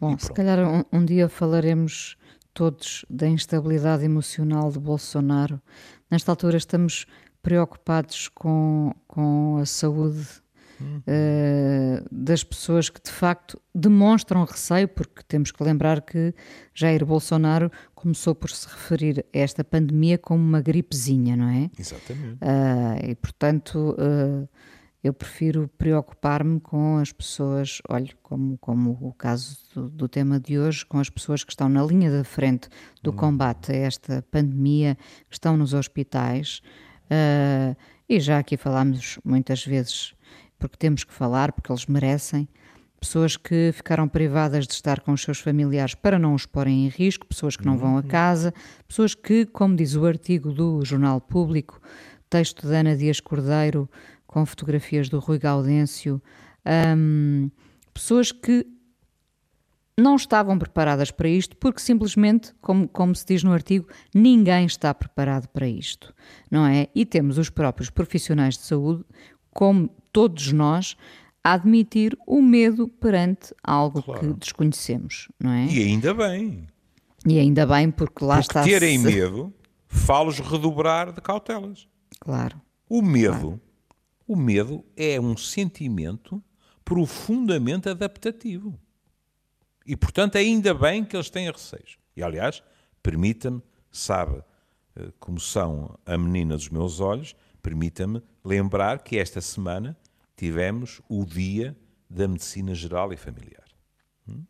Bom, 0.00 0.18
se 0.18 0.32
calhar 0.32 0.58
um, 0.60 0.84
um 0.92 1.04
dia 1.04 1.28
falaremos 1.28 2.16
todos 2.52 3.04
da 3.08 3.28
instabilidade 3.28 4.04
emocional 4.04 4.70
de 4.70 4.78
Bolsonaro. 4.80 5.60
Nesta 6.10 6.32
altura 6.32 6.56
estamos 6.56 7.06
preocupados 7.42 8.28
com, 8.28 8.92
com 9.06 9.58
a 9.58 9.66
saúde 9.66 10.26
eh, 11.06 12.02
das 12.10 12.44
pessoas 12.44 12.88
que 12.88 13.00
de 13.02 13.10
facto 13.10 13.60
demonstram 13.74 14.44
receio, 14.44 14.88
porque 14.88 15.22
temos 15.26 15.50
que 15.50 15.62
lembrar 15.62 16.02
que 16.02 16.34
Jair 16.74 17.04
Bolsonaro 17.04 17.70
começou 17.94 18.34
por 18.34 18.50
se 18.50 18.68
referir 18.68 19.24
a 19.34 19.38
esta 19.38 19.64
pandemia 19.64 20.18
como 20.18 20.42
uma 20.42 20.60
gripezinha, 20.60 21.36
não 21.36 21.48
é? 21.48 21.70
Exatamente. 21.78 22.38
Ah, 22.40 22.98
e 23.02 23.14
portanto 23.14 23.96
ah, 23.98 24.48
eu 25.02 25.12
prefiro 25.12 25.70
preocupar-me 25.78 26.60
com 26.60 26.98
as 26.98 27.12
pessoas, 27.12 27.80
olha, 27.88 28.12
como, 28.22 28.58
como 28.58 28.98
o 29.00 29.12
caso 29.12 29.58
do, 29.74 29.88
do 29.88 30.08
tema 30.08 30.40
de 30.40 30.58
hoje, 30.58 30.84
com 30.84 30.98
as 30.98 31.08
pessoas 31.08 31.44
que 31.44 31.52
estão 31.52 31.68
na 31.68 31.82
linha 31.84 32.10
da 32.10 32.24
frente 32.24 32.68
do 33.02 33.12
combate 33.12 33.72
a 33.72 33.76
esta 33.76 34.24
pandemia, 34.30 34.96
que 35.28 35.34
estão 35.34 35.56
nos 35.56 35.72
hospitais. 35.72 36.60
Ah, 37.10 37.76
e 38.08 38.18
já 38.20 38.38
aqui 38.38 38.56
falámos 38.56 39.18
muitas 39.22 39.64
vezes, 39.64 40.14
porque 40.58 40.76
temos 40.76 41.04
que 41.04 41.12
falar, 41.12 41.52
porque 41.52 41.70
eles 41.70 41.86
merecem. 41.86 42.48
Pessoas 43.00 43.36
que 43.36 43.70
ficaram 43.72 44.08
privadas 44.08 44.66
de 44.66 44.72
estar 44.72 45.00
com 45.00 45.12
os 45.12 45.22
seus 45.22 45.38
familiares 45.38 45.94
para 45.94 46.18
não 46.18 46.34
os 46.34 46.46
porem 46.46 46.84
em 46.84 46.88
risco, 46.88 47.26
pessoas 47.26 47.56
que 47.56 47.64
não 47.64 47.78
vão 47.78 47.96
a 47.96 48.02
casa, 48.02 48.52
pessoas 48.88 49.14
que, 49.14 49.46
como 49.46 49.76
diz 49.76 49.94
o 49.94 50.04
artigo 50.04 50.52
do 50.52 50.84
Jornal 50.84 51.20
Público, 51.20 51.80
texto 52.28 52.66
de 52.66 52.74
Ana 52.74 52.96
Dias 52.96 53.20
Cordeiro, 53.20 53.88
com 54.26 54.44
fotografias 54.44 55.08
do 55.08 55.20
Rui 55.20 55.38
Gaudêncio, 55.38 56.20
hum, 56.96 57.50
pessoas 57.94 58.32
que 58.32 58.66
não 59.98 60.14
estavam 60.14 60.56
preparadas 60.58 61.10
para 61.10 61.28
isto, 61.28 61.56
porque 61.56 61.80
simplesmente, 61.80 62.54
como, 62.60 62.86
como 62.86 63.14
se 63.14 63.26
diz 63.26 63.42
no 63.42 63.52
artigo, 63.52 63.88
ninguém 64.14 64.64
está 64.64 64.94
preparado 64.94 65.48
para 65.48 65.66
isto, 65.66 66.14
não 66.48 66.64
é? 66.64 66.88
E 66.94 67.04
temos 67.04 67.36
os 67.36 67.50
próprios 67.50 67.90
profissionais 67.90 68.54
de 68.54 68.62
saúde, 68.62 69.04
como 69.50 69.90
todos 70.12 70.52
nós, 70.52 70.96
a 71.42 71.52
admitir 71.54 72.16
o 72.26 72.42
medo 72.42 72.88
perante 72.88 73.54
algo 73.62 74.00
que 74.02 74.06
Claro. 74.10 74.34
desconhecemos, 74.34 75.28
não 75.40 75.50
é? 75.50 75.66
E 75.66 75.82
ainda 75.84 76.12
bem. 76.12 76.66
E 77.26 77.38
ainda 77.38 77.66
bem, 77.66 77.90
porque 77.90 78.24
lá 78.24 78.36
Porque 78.36 78.48
está. 78.58 78.62
terem 78.62 78.98
medo 78.98 79.52
faz-los 79.86 80.38
redobrar 80.40 81.12
de 81.12 81.20
cautelas. 81.20 81.86
Claro. 82.20 82.60
O 82.88 83.00
medo, 83.02 83.60
o 84.26 84.36
medo 84.36 84.84
é 84.96 85.20
um 85.20 85.36
sentimento 85.36 86.42
profundamente 86.84 87.88
adaptativo. 87.88 88.78
E, 89.86 89.96
portanto, 89.96 90.36
ainda 90.36 90.74
bem 90.74 91.04
que 91.04 91.16
eles 91.16 91.30
têm 91.30 91.50
receios. 91.50 91.96
E, 92.16 92.22
aliás, 92.22 92.62
permita-me, 93.02 93.62
sabe 93.90 94.42
eh, 94.96 95.08
como 95.20 95.38
são 95.40 95.98
a 96.04 96.16
menina 96.18 96.56
dos 96.56 96.68
meus 96.68 97.00
olhos, 97.00 97.34
permita-me 97.62 98.22
lembrar 98.48 99.02
que 99.02 99.18
esta 99.18 99.40
semana 99.40 99.96
tivemos 100.36 101.00
o 101.08 101.24
Dia 101.24 101.76
da 102.08 102.26
Medicina 102.26 102.74
Geral 102.74 103.12
e 103.12 103.16
Familiar. 103.16 103.64
Hum? 104.26 104.42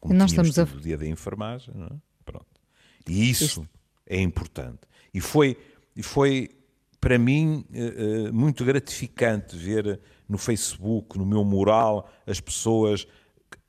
Como 0.00 0.14
E 0.14 0.16
nós 0.16 0.30
estamos 0.30 0.58
a- 0.58 0.64
o 0.64 0.80
Dia 0.80 0.98
da 0.98 1.06
Enfermagem, 1.06 1.72
é? 1.74 1.96
Pronto. 2.24 2.46
E 3.08 3.30
isso 3.30 3.66
é 4.06 4.20
importante. 4.20 4.80
E 5.14 5.20
foi, 5.20 5.56
foi 6.02 6.50
para 7.00 7.18
mim, 7.18 7.64
eh, 7.72 8.26
eh, 8.26 8.32
muito 8.32 8.64
gratificante 8.64 9.56
ver 9.56 10.00
no 10.28 10.36
Facebook, 10.38 11.16
no 11.16 11.24
meu 11.24 11.44
mural, 11.44 12.10
as 12.26 12.40
pessoas 12.40 13.06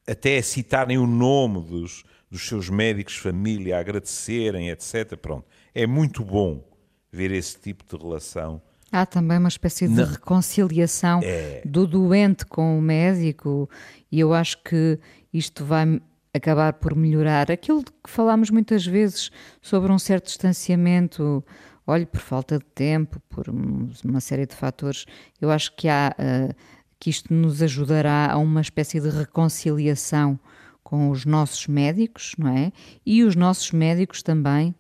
até 0.08 0.42
citarem 0.42 0.98
o 0.98 1.06
nome 1.06 1.62
dos, 1.62 2.04
dos 2.32 2.48
seus 2.48 2.68
médicos 2.70 3.14
de 3.14 3.20
família, 3.20 3.78
agradecerem, 3.78 4.70
etc. 4.70 5.16
Pronto. 5.18 5.46
É 5.76 5.86
muito 5.86 6.24
bom 6.26 6.68
ver 7.12 7.30
esse 7.32 7.60
tipo 7.60 7.84
de 7.86 8.02
relação. 8.02 8.60
Há 8.92 9.06
também 9.06 9.38
uma 9.38 9.50
espécie 9.50 9.88
de 9.88 9.94
Não. 9.96 10.06
reconciliação 10.06 11.20
É. 11.24 11.62
do 11.66 11.86
doente 11.86 12.46
com 12.46 12.78
o 12.78 12.82
médico, 12.82 13.70
e 14.12 14.20
eu 14.20 14.34
acho 14.34 14.62
que 14.64 14.98
isto 15.34 15.66
vai 15.66 16.02
acabar 16.34 16.74
por 16.74 16.96
melhorar. 16.96 17.52
Aquilo 17.52 17.84
que 17.84 18.10
falámos 18.10 18.50
muitas 18.50 18.86
vezes 18.86 19.30
sobre 19.62 19.92
um 19.92 20.00
certo 20.00 20.26
distanciamento, 20.28 21.44
olhe, 21.86 22.06
por 22.06 22.22
falta 22.22 22.58
de 22.60 22.66
tempo, 22.66 23.20
por 23.30 23.50
um- 23.50 23.90
uma 24.06 24.22
série 24.22 24.46
de 24.46 24.56
fatores, 24.56 25.06
eu 25.42 25.50
acho 25.52 25.76
que 25.76 25.88
há. 25.88 26.16
ah, 26.18 26.54
que 27.00 27.12
isto 27.12 27.32
nos 27.32 27.62
ajudará 27.62 28.32
a 28.32 28.38
uma 28.40 28.60
espécie 28.60 29.00
de 29.00 29.10
reconciliação 29.10 30.40
com 30.84 31.12
os 31.12 31.26
nossos 31.26 31.68
médicos, 31.68 32.32
não 32.40 32.48
é? 32.50 32.72
E 33.06 33.24
os 33.24 33.36
nossos 33.36 33.72
médicos 33.72 34.24
também, 34.24 34.74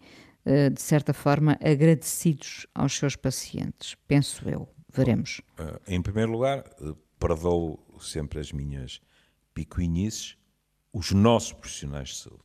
de 0.69 0.81
certa 0.81 1.13
forma, 1.13 1.57
agradecidos 1.61 2.65
aos 2.73 2.97
seus 2.97 3.15
pacientes. 3.15 3.95
Penso 4.07 4.47
eu. 4.49 4.67
Veremos. 4.93 5.41
Eh, 5.57 5.79
em 5.95 6.01
primeiro 6.01 6.31
lugar, 6.31 6.63
eh, 6.81 6.93
perdoo 7.19 7.77
sempre 7.99 8.39
as 8.39 8.51
minhas 8.51 8.99
picuinices, 9.53 10.37
os 10.93 11.11
nossos 11.11 11.53
profissionais 11.53 12.09
de 12.09 12.15
saúde. 12.15 12.43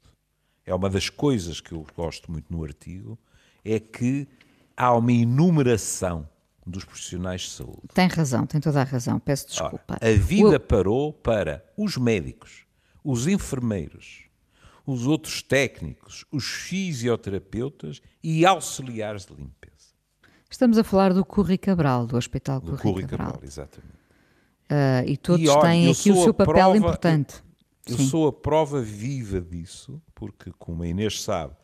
É 0.64 0.74
uma 0.74 0.88
das 0.90 1.08
coisas 1.08 1.60
que 1.60 1.72
eu 1.72 1.86
gosto 1.96 2.30
muito 2.30 2.52
no 2.52 2.62
artigo, 2.64 3.18
é 3.64 3.78
que 3.80 4.28
há 4.76 4.94
uma 4.94 5.12
enumeração 5.12 6.28
dos 6.66 6.84
profissionais 6.84 7.42
de 7.42 7.50
saúde. 7.50 7.82
Tem 7.94 8.06
razão, 8.08 8.46
tem 8.46 8.60
toda 8.60 8.80
a 8.80 8.84
razão. 8.84 9.18
Peço 9.18 9.46
Ora, 9.60 9.70
desculpa. 9.70 9.98
a 10.00 10.10
vida 10.18 10.56
O- 10.56 10.60
parou 10.60 11.12
para 11.12 11.64
os 11.76 11.96
médicos, 11.96 12.64
os 13.02 13.26
enfermeiros, 13.26 14.24
os 14.86 15.06
outros 15.06 15.42
técnicos, 15.42 16.24
os 16.30 16.44
fisioterapeutas 16.44 18.00
e 18.22 18.44
auxiliares 18.46 19.24
de 19.26 19.34
limpeza. 19.34 19.72
Estamos 20.50 20.76
a 20.78 20.84
falar 20.84 21.12
do 21.14 21.24
Curri 21.24 21.56
Cabral, 21.58 22.06
do 22.06 22.16
Hospital 22.16 22.60
Do 22.60 22.72
Curri 22.72 22.82
Curri 22.82 23.06
Cabral. 23.06 23.26
Cabral, 23.32 23.44
exatamente. 23.44 23.94
Ah, 24.68 25.04
e 25.06 25.16
todos 25.16 25.44
E 25.44 25.48
olha, 25.48 25.60
têm 25.62 25.84
eu 25.86 25.92
aqui 25.92 26.10
o 26.10 26.22
seu 26.22 26.34
papel 26.34 26.54
prova- 26.54 26.76
importante. 26.76 27.42
Eu 27.86 27.96
Sim. 27.96 28.06
sou 28.08 28.28
a 28.28 28.32
prova 28.32 28.80
viva 28.80 29.40
disso, 29.40 30.00
porque, 30.14 30.52
como 30.58 30.82
a 30.82 30.86
Inês 30.86 31.20
sabe, 31.22 31.54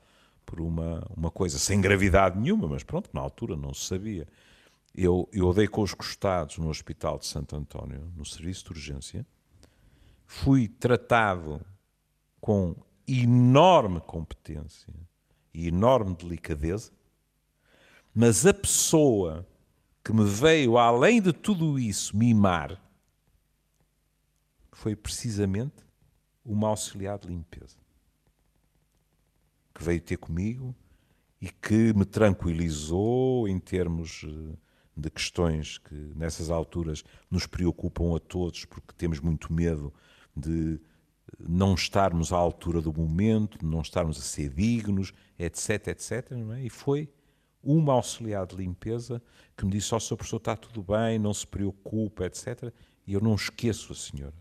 por 0.44 0.60
uma, 0.60 1.06
uma 1.16 1.30
coisa 1.30 1.58
sem 1.58 1.80
gravidade 1.80 2.38
nenhuma, 2.38 2.66
mas 2.66 2.82
pronto, 2.82 3.08
na 3.12 3.20
altura 3.20 3.56
não 3.56 3.72
se 3.72 3.84
sabia, 3.84 4.26
eu, 4.94 5.28
eu 5.32 5.52
dei 5.52 5.68
com 5.68 5.82
os 5.82 5.94
costados 5.94 6.58
no 6.58 6.68
Hospital 6.68 7.18
de 7.18 7.26
Santo 7.26 7.54
António, 7.54 8.10
no 8.16 8.24
serviço 8.24 8.64
de 8.64 8.70
urgência, 8.70 9.26
fui 10.26 10.66
tratado 10.66 11.60
com 12.40 12.74
enorme 13.08 14.00
competência 14.00 14.92
e 15.54 15.68
enorme 15.68 16.14
delicadeza, 16.14 16.92
mas 18.14 18.44
a 18.44 18.52
pessoa 18.52 19.46
que 20.04 20.12
me 20.12 20.24
veio, 20.24 20.76
além 20.76 21.20
de 21.20 21.32
tudo 21.32 21.78
isso, 21.78 22.16
mimar, 22.16 22.82
foi 24.72 24.94
precisamente 24.94 25.86
uma 26.44 26.68
auxiliar 26.68 27.18
de 27.18 27.28
limpeza 27.28 27.76
que 29.74 29.84
veio 29.84 30.00
ter 30.00 30.16
comigo 30.16 30.74
e 31.40 31.48
que 31.48 31.92
me 31.94 32.04
tranquilizou 32.04 33.46
em 33.48 33.58
termos 33.60 34.24
eh, 34.26 34.56
de 34.96 35.08
questões 35.08 35.78
que 35.78 35.94
nessas 36.16 36.50
alturas 36.50 37.04
nos 37.30 37.46
preocupam 37.46 38.16
a 38.16 38.18
todos 38.18 38.64
porque 38.64 38.92
temos 38.96 39.20
muito 39.20 39.52
medo 39.52 39.92
de 40.36 40.80
não 41.38 41.74
estarmos 41.74 42.32
à 42.32 42.36
altura 42.36 42.80
do 42.80 42.92
momento, 42.92 43.64
não 43.64 43.80
estarmos 43.80 44.18
a 44.18 44.22
ser 44.22 44.50
dignos, 44.50 45.12
etc, 45.38 45.88
etc. 45.88 46.30
Não 46.32 46.52
é? 46.54 46.62
E 46.62 46.70
foi 46.70 47.08
uma 47.62 47.92
auxiliar 47.92 48.46
de 48.46 48.56
limpeza 48.56 49.22
que 49.56 49.64
me 49.64 49.72
disse: 49.72 49.94
Ó, 49.94 49.96
oh, 49.96 50.00
Sr. 50.00 50.16
Professor, 50.16 50.36
está 50.36 50.56
tudo 50.56 50.82
bem, 50.82 51.18
não 51.18 51.34
se 51.34 51.46
preocupe, 51.46 52.24
etc. 52.24 52.72
E 53.06 53.14
eu 53.14 53.20
não 53.20 53.34
esqueço 53.34 53.92
a 53.92 53.96
senhora. 53.96 54.34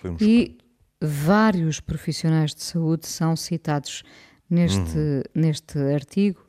Foi 0.00 0.10
um 0.10 0.16
e 0.20 0.58
vários 1.00 1.80
profissionais 1.80 2.54
de 2.54 2.62
saúde 2.62 3.06
são 3.06 3.34
citados 3.34 4.02
neste, 4.48 4.96
uhum. 4.96 5.22
neste 5.34 5.78
artigo, 5.78 6.40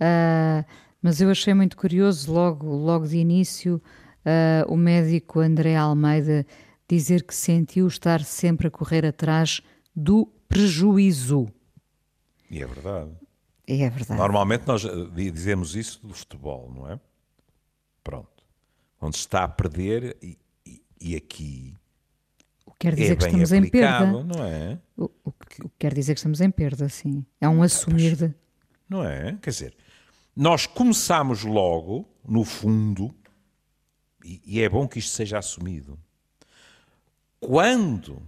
uh, 0.00 0.64
mas 1.02 1.20
eu 1.20 1.30
achei 1.30 1.54
muito 1.54 1.76
curioso, 1.76 2.32
logo, 2.32 2.66
logo 2.66 3.06
de 3.06 3.16
início, 3.16 3.82
uh, 4.24 4.72
o 4.72 4.76
médico 4.76 5.40
André 5.40 5.74
Almeida 5.74 6.46
dizer 6.88 7.24
que 7.24 7.34
sentiu 7.34 7.86
estar 7.86 8.24
sempre 8.24 8.68
a 8.68 8.70
correr 8.70 9.04
atrás 9.04 9.60
do 9.94 10.26
prejuízo. 10.48 11.46
E 12.50 12.62
é 12.62 12.66
verdade. 12.66 13.10
E 13.66 13.82
é 13.82 13.90
verdade. 13.90 14.18
Normalmente 14.18 14.66
nós 14.66 14.84
eh, 14.84 14.90
dizemos 15.14 15.76
isso 15.76 16.04
do 16.06 16.14
futebol, 16.14 16.72
não 16.74 16.90
é? 16.90 16.98
Pronto. 18.02 18.42
Onde 19.00 19.16
está 19.16 19.44
a 19.44 19.48
perder 19.48 20.16
e, 20.22 20.38
e, 20.64 20.82
e 21.00 21.16
aqui 21.16 21.76
o 22.64 22.72
que 22.72 22.78
quer 22.80 22.94
dizer 22.94 23.12
é 23.12 23.16
que 23.16 23.24
estamos 23.24 23.52
em 23.52 23.68
perda. 23.68 24.24
Não 24.24 24.44
é? 24.44 24.78
O, 24.96 25.04
o, 25.04 25.10
o, 25.24 25.32
que 25.32 25.62
quer 25.78 25.92
dizer 25.92 26.14
que 26.14 26.20
estamos 26.20 26.40
em 26.40 26.50
perda, 26.50 26.88
sim. 26.88 27.24
É 27.40 27.48
um 27.48 27.62
assumir 27.62 28.16
de. 28.16 28.34
Não 28.88 29.04
é? 29.04 29.36
Quer 29.42 29.50
dizer, 29.50 29.76
nós 30.34 30.66
começamos 30.66 31.44
logo, 31.44 32.08
no 32.26 32.44
fundo, 32.44 33.14
e, 34.24 34.40
e 34.44 34.60
é 34.60 34.68
bom 34.68 34.88
que 34.88 34.98
isto 34.98 35.14
seja 35.14 35.38
assumido. 35.38 35.98
Quando 37.40 38.22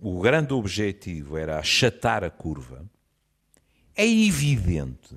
o 0.00 0.20
grande 0.20 0.52
objetivo 0.52 1.36
era 1.36 1.58
achatar 1.58 2.24
a 2.24 2.30
curva, 2.30 2.88
é 3.94 4.06
evidente 4.06 5.16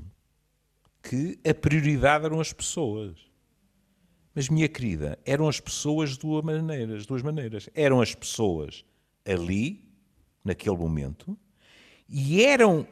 que 1.01 1.39
a 1.47 1.53
prioridade 1.53 2.25
eram 2.25 2.39
as 2.39 2.53
pessoas. 2.53 3.17
Mas, 4.35 4.49
minha 4.49 4.67
querida, 4.67 5.17
eram 5.25 5.47
as 5.47 5.59
pessoas 5.59 6.17
duas 6.17 6.43
maneiras, 6.43 7.05
duas 7.05 7.21
maneiras. 7.21 7.69
Eram 7.73 8.01
as 8.01 8.15
pessoas 8.15 8.83
ali, 9.25 9.87
naquele 10.43 10.77
momento, 10.77 11.37
e 12.09 12.43
eram 12.43 12.87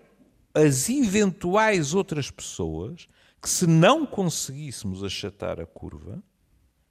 as 0.54 0.90
eventuais 0.90 1.94
outras 1.94 2.30
pessoas 2.30 3.08
que, 3.42 3.50
se 3.50 3.66
não 3.66 4.06
conseguíssemos 4.06 5.04
achatar 5.04 5.60
a 5.60 5.66
curva, 5.66 6.22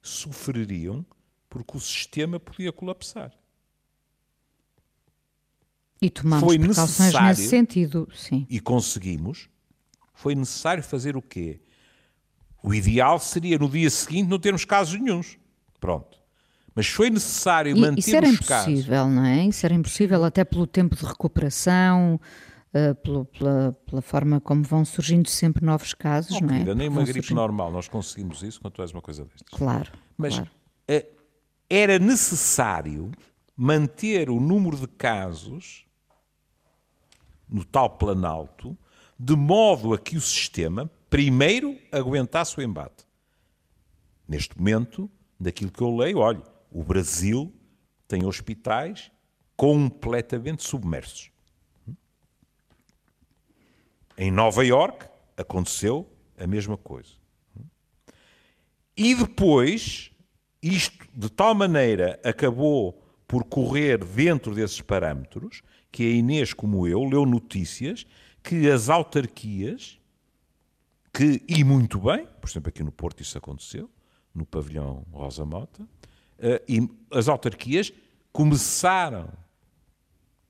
sofreriam 0.01 1.05
porque 1.51 1.75
o 1.75 1.79
sistema 1.81 2.39
podia 2.39 2.71
colapsar. 2.71 3.33
E 6.01 6.09
tomamos 6.09 6.45
foi 6.45 6.57
precauções 6.57 7.13
nesse 7.13 7.49
sentido, 7.49 8.07
sim. 8.15 8.47
E 8.49 8.59
conseguimos. 8.59 9.49
Foi 10.13 10.33
necessário 10.33 10.81
fazer 10.81 11.17
o 11.17 11.21
quê? 11.21 11.59
O 12.63 12.73
ideal 12.73 13.19
seria 13.19 13.57
no 13.59 13.67
dia 13.67 13.89
seguinte 13.89 14.29
não 14.29 14.39
termos 14.39 14.63
casos 14.63 14.99
nenhums. 14.99 15.37
Pronto. 15.79 16.19
Mas 16.73 16.87
foi 16.87 17.09
necessário 17.09 17.77
manter 17.77 17.99
isso 17.99 18.15
era 18.15 18.27
os 18.27 18.33
impossível, 18.33 19.03
casos. 19.03 19.13
não 19.13 19.25
é? 19.25 19.45
Isso 19.45 19.65
era 19.65 19.75
impossível 19.75 20.23
até 20.23 20.45
pelo 20.45 20.65
tempo 20.65 20.95
de 20.95 21.05
recuperação, 21.05 22.19
uh, 22.73 22.95
pelo, 22.95 23.25
pela, 23.25 23.77
pela, 23.85 24.01
forma 24.01 24.39
como 24.39 24.63
vão 24.63 24.85
surgindo 24.85 25.27
sempre 25.27 25.65
novos 25.65 25.93
casos, 25.93 26.39
não, 26.39 26.47
não 26.47 26.55
é? 26.55 26.75
nem 26.75 26.87
uma 26.87 27.01
gripe 27.03 27.19
surgindo... 27.19 27.35
normal 27.35 27.71
nós 27.71 27.89
conseguimos 27.89 28.41
isso 28.41 28.61
quando 28.61 28.73
tu 28.73 28.81
és 28.81 28.91
uma 28.91 29.01
coisa 29.01 29.25
destas. 29.25 29.49
Claro. 29.51 29.91
Mas 30.17 30.35
claro. 30.35 30.49
Uh, 30.89 31.20
era 31.73 31.97
necessário 31.97 33.11
manter 33.55 34.29
o 34.29 34.41
número 34.41 34.75
de 34.75 34.87
casos 34.89 35.85
no 37.47 37.63
tal 37.63 37.91
planalto, 37.91 38.77
de 39.17 39.37
modo 39.37 39.93
a 39.93 39.97
que 39.97 40.17
o 40.17 40.21
sistema 40.21 40.91
primeiro 41.09 41.77
aguentasse 41.89 42.57
o 42.57 42.61
embate. 42.61 43.05
Neste 44.27 44.57
momento, 44.57 45.09
daquilo 45.39 45.71
que 45.71 45.81
eu 45.81 45.95
leio, 45.95 46.17
olha, 46.17 46.43
o 46.69 46.83
Brasil 46.83 47.53
tem 48.05 48.25
hospitais 48.25 49.09
completamente 49.55 50.63
submersos. 50.63 51.31
Em 54.17 54.29
Nova 54.29 54.65
York 54.65 55.07
aconteceu 55.37 56.05
a 56.37 56.45
mesma 56.45 56.75
coisa. 56.75 57.13
E 58.97 59.15
depois, 59.15 60.11
isto 60.61 61.07
de 61.13 61.29
tal 61.29 61.55
maneira 61.55 62.19
acabou 62.23 63.01
por 63.27 63.43
correr 63.43 64.03
dentro 64.03 64.53
desses 64.53 64.81
parâmetros 64.81 65.61
que 65.91 66.03
a 66.03 66.09
Inês, 66.09 66.53
como 66.53 66.87
eu, 66.87 67.03
leu 67.03 67.25
notícias 67.25 68.05
que 68.43 68.69
as 68.69 68.89
autarquias, 68.89 69.99
que, 71.13 71.43
e 71.47 71.63
muito 71.63 71.99
bem, 71.99 72.27
por 72.39 72.49
exemplo, 72.49 72.69
aqui 72.69 72.83
no 72.83 72.91
Porto 72.91 73.21
isso 73.21 73.37
aconteceu, 73.37 73.89
no 74.33 74.45
pavilhão 74.45 75.05
Rosa 75.11 75.45
Mota, 75.45 75.83
uh, 75.83 75.87
e 76.67 76.89
as 77.11 77.27
autarquias 77.27 77.91
começaram 78.31 79.29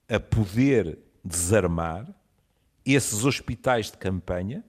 a 0.07 0.19
poder 0.19 0.99
desarmar 1.23 2.07
esses 2.85 3.25
hospitais 3.25 3.89
de 3.91 3.97
campanha 3.97 4.63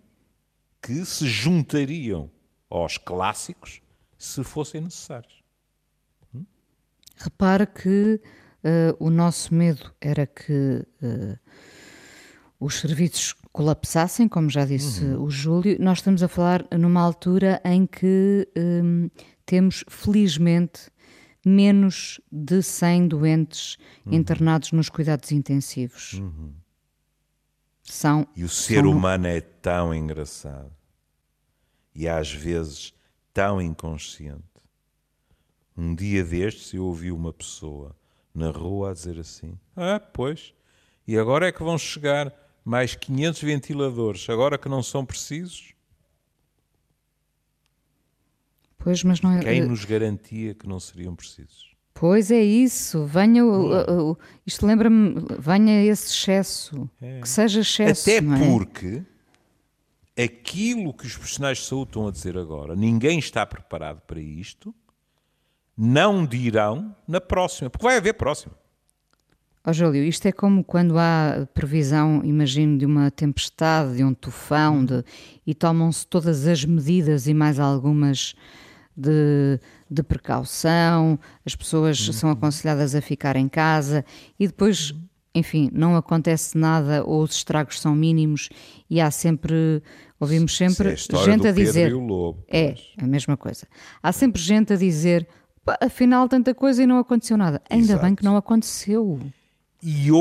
que 0.80 1.04
se 1.04 1.26
juntariam 1.26 2.30
aos 2.68 2.96
clássicos 2.96 3.81
se 4.22 4.44
fossem 4.44 4.80
necessários. 4.80 5.42
Hum? 6.34 6.44
Repara 7.16 7.66
que 7.66 8.20
uh, 8.64 9.04
o 9.04 9.10
nosso 9.10 9.52
medo 9.54 9.92
era 10.00 10.26
que 10.26 10.86
uh, 11.02 11.38
os 12.60 12.76
serviços 12.76 13.34
colapsassem, 13.52 14.28
como 14.28 14.48
já 14.48 14.64
disse 14.64 15.04
uhum. 15.04 15.24
o 15.24 15.30
Júlio. 15.30 15.76
Nós 15.80 15.98
estamos 15.98 16.22
a 16.22 16.28
falar 16.28 16.64
numa 16.78 17.02
altura 17.02 17.60
em 17.64 17.84
que 17.84 18.48
um, 18.56 19.10
temos, 19.44 19.84
felizmente, 19.88 20.88
menos 21.44 22.20
de 22.30 22.62
100 22.62 23.08
doentes 23.08 23.76
uhum. 24.06 24.14
internados 24.14 24.70
nos 24.70 24.88
cuidados 24.88 25.32
intensivos. 25.32 26.12
Uhum. 26.14 26.54
São, 27.82 28.26
e 28.36 28.44
o 28.44 28.48
ser 28.48 28.82
são... 28.82 28.90
humano 28.90 29.26
é 29.26 29.40
tão 29.40 29.92
engraçado 29.92 30.72
e 31.92 32.08
às 32.08 32.32
vezes 32.32 32.94
tão 33.32 33.60
inconsciente. 33.60 34.42
Um 35.76 35.94
dia 35.94 36.22
destes 36.22 36.72
eu 36.74 36.84
ouvi 36.84 37.10
uma 37.10 37.32
pessoa 37.32 37.96
na 38.34 38.50
rua 38.50 38.90
a 38.90 38.94
dizer 38.94 39.18
assim: 39.18 39.58
Ah, 39.76 40.00
pois, 40.00 40.54
e 41.06 41.18
agora 41.18 41.48
é 41.48 41.52
que 41.52 41.62
vão 41.62 41.78
chegar 41.78 42.32
mais 42.64 42.94
500 42.94 43.42
ventiladores, 43.42 44.28
agora 44.28 44.58
que 44.58 44.68
não 44.68 44.82
são 44.82 45.04
precisos? 45.04 45.74
Pois, 48.78 49.02
mas 49.04 49.20
não 49.20 49.32
é... 49.32 49.40
Quem 49.40 49.64
nos 49.66 49.84
garantia 49.84 50.54
que 50.54 50.68
não 50.68 50.80
seriam 50.80 51.14
precisos? 51.14 51.72
Pois 51.94 52.30
é 52.30 52.42
isso, 52.42 53.04
venha 53.06 53.44
o, 53.44 54.10
o, 54.10 54.18
isto 54.46 54.66
lembra-me, 54.66 55.14
venha 55.38 55.84
esse 55.84 56.08
excesso, 56.08 56.90
é. 57.00 57.20
que 57.20 57.28
seja 57.28 57.60
excesso. 57.60 58.10
Até 58.10 58.18
é? 58.18 58.22
porque 58.22 59.04
aquilo 60.16 60.92
que 60.94 61.06
os 61.06 61.16
profissionais 61.16 61.58
de 61.58 61.64
saúde 61.64 61.90
estão 61.90 62.08
a 62.08 62.10
dizer 62.10 62.36
agora, 62.36 62.76
ninguém 62.76 63.18
está 63.18 63.46
preparado 63.46 64.00
para 64.02 64.20
isto, 64.20 64.74
não 65.76 66.26
dirão 66.26 66.94
na 67.08 67.20
próxima, 67.20 67.70
porque 67.70 67.86
vai 67.86 67.96
haver 67.96 68.14
próxima. 68.14 68.54
Ó 69.64 69.70
oh, 69.70 69.72
Júlio, 69.72 70.02
isto 70.02 70.26
é 70.26 70.32
como 70.32 70.64
quando 70.64 70.98
há 70.98 71.46
previsão, 71.54 72.20
imagino, 72.24 72.76
de 72.76 72.84
uma 72.84 73.12
tempestade, 73.12 73.96
de 73.96 74.04
um 74.04 74.12
tufão, 74.12 74.84
de, 74.84 75.04
e 75.46 75.54
tomam-se 75.54 76.04
todas 76.04 76.48
as 76.48 76.64
medidas 76.64 77.28
e 77.28 77.34
mais 77.34 77.60
algumas 77.60 78.34
de, 78.96 79.60
de 79.88 80.02
precaução, 80.02 81.18
as 81.46 81.54
pessoas 81.54 82.06
uhum. 82.08 82.12
são 82.12 82.30
aconselhadas 82.30 82.94
a 82.94 83.00
ficar 83.00 83.36
em 83.36 83.48
casa 83.48 84.04
e 84.38 84.48
depois, 84.48 84.92
enfim, 85.34 85.70
não 85.72 85.96
acontece 85.96 86.56
nada 86.58 87.04
ou 87.04 87.22
os 87.22 87.36
estragos 87.36 87.80
são 87.80 87.94
mínimos 87.94 88.48
e 88.88 89.00
há 89.00 89.10
sempre, 89.10 89.82
ouvimos 90.20 90.56
sempre 90.56 90.90
é 90.90 90.92
a 90.92 91.24
gente 91.24 91.48
a 91.48 91.52
dizer. 91.52 91.94
Lobo, 91.94 92.44
é, 92.48 92.74
a 92.98 93.06
mesma 93.06 93.36
coisa. 93.36 93.66
Há 94.02 94.12
sempre 94.12 94.40
gente 94.40 94.72
a 94.72 94.76
dizer 94.76 95.26
afinal 95.80 96.28
tanta 96.28 96.54
coisa 96.54 96.82
e 96.82 96.86
não 96.86 96.98
aconteceu 96.98 97.36
nada. 97.36 97.62
Ainda 97.70 97.92
Exato. 97.92 98.04
bem 98.04 98.14
que 98.14 98.24
não 98.24 98.36
aconteceu. 98.36 99.06
Houve... 99.06 99.32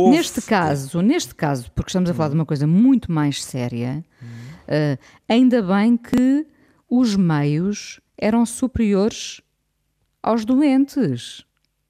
Neste 0.09 0.41
caso, 0.41 1.01
neste 1.01 1.35
caso, 1.35 1.71
porque 1.73 1.89
estamos 1.89 2.09
a 2.09 2.13
falar 2.13 2.29
de 2.29 2.35
uma 2.35 2.45
coisa 2.45 2.65
muito 2.65 3.11
mais 3.11 3.43
séria, 3.43 4.03
uh, 4.23 4.97
ainda 5.29 5.61
bem 5.61 5.95
que 5.97 6.47
os 6.89 7.15
meios 7.15 7.99
eram 8.17 8.45
superiores 8.45 9.39
aos 10.21 10.45
doentes. 10.45 11.45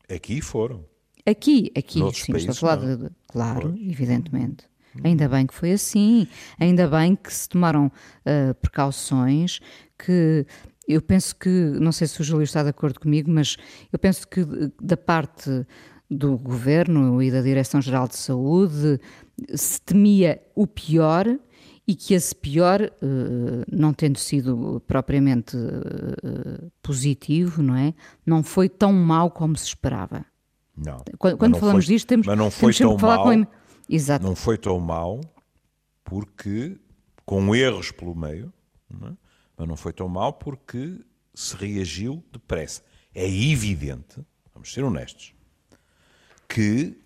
Aqui 0.10 0.42
foram. 0.42 0.86
Aqui, 1.26 1.72
aqui, 1.78 2.00
Noutros 2.00 2.24
sim, 2.24 2.36
estou 2.36 2.52
a 2.52 2.56
falar 2.56 2.96
de, 2.96 3.10
claro, 3.28 3.76
evidentemente. 3.78 4.66
Ainda 5.04 5.30
bem 5.30 5.48
que 5.48 5.54
foi 5.54 5.72
assim, 5.72 6.28
ainda 6.60 6.88
bem 6.88 7.16
que 7.16 7.34
se 7.34 7.48
tomaram 7.48 7.88
uh, 7.88 8.54
precauções, 8.56 9.60
que 9.98 10.46
eu 10.88 11.02
penso 11.02 11.36
que, 11.36 11.50
não 11.50 11.92
sei 11.92 12.08
se 12.08 12.20
o 12.20 12.24
Júlio 12.24 12.44
está 12.44 12.64
de 12.64 12.70
acordo 12.70 13.00
comigo, 13.00 13.32
mas 13.32 13.56
eu 13.92 13.98
penso 13.98 14.28
que 14.28 14.46
da 14.82 14.98
parte 14.98 15.66
do 16.10 16.38
governo 16.38 17.24
e 17.24 17.32
da 17.32 17.42
Direção-Geral 17.42 18.08
de 18.08 18.18
Saúde 18.18 19.00
se 19.56 19.80
temia 19.82 20.42
o 20.54 20.68
pior 20.68 21.26
e 21.88 21.96
que 21.96 22.14
esse 22.14 22.36
pior, 22.36 22.82
uh, 22.82 23.66
não 23.72 23.94
tendo 23.94 24.18
sido 24.18 24.84
propriamente 24.86 25.56
positivo, 26.82 27.64
não 27.64 27.76
é? 27.76 27.94
Não 28.26 28.44
foi 28.44 28.68
tão 28.68 28.92
mau 28.92 29.32
como 29.32 29.56
se 29.56 29.68
esperava. 29.68 30.26
Não. 30.84 31.04
Quando, 31.20 31.38
quando 31.38 31.60
falamos 31.60 31.86
foi, 31.86 31.94
disto, 31.94 32.08
temos, 32.08 32.26
mas 32.26 32.38
não 32.38 32.50
foi 32.50 32.74
tão 32.74 32.98
falar 32.98 33.18
mal, 33.18 33.26
com. 33.26 33.48
Exato. 33.88 34.26
Não 34.26 34.36
foi 34.36 34.58
tão 34.58 34.80
mal 34.80 35.22
porque, 36.04 36.76
com 37.24 37.56
erros 37.56 37.92
pelo 37.92 38.16
meio, 38.16 38.52
não 38.90 39.10
é? 39.10 39.12
mas 39.56 39.68
não 39.68 39.78
foi 39.78 39.94
tão 39.94 40.10
mal 40.10 40.34
porque 40.34 41.00
se 41.36 41.56
reagiu 41.56 42.24
depressa. 42.32 42.82
É 43.14 43.30
evidente, 43.30 44.26
vamos 44.54 44.74
ser 44.74 44.84
honestos, 44.84 45.36
que 46.50 46.98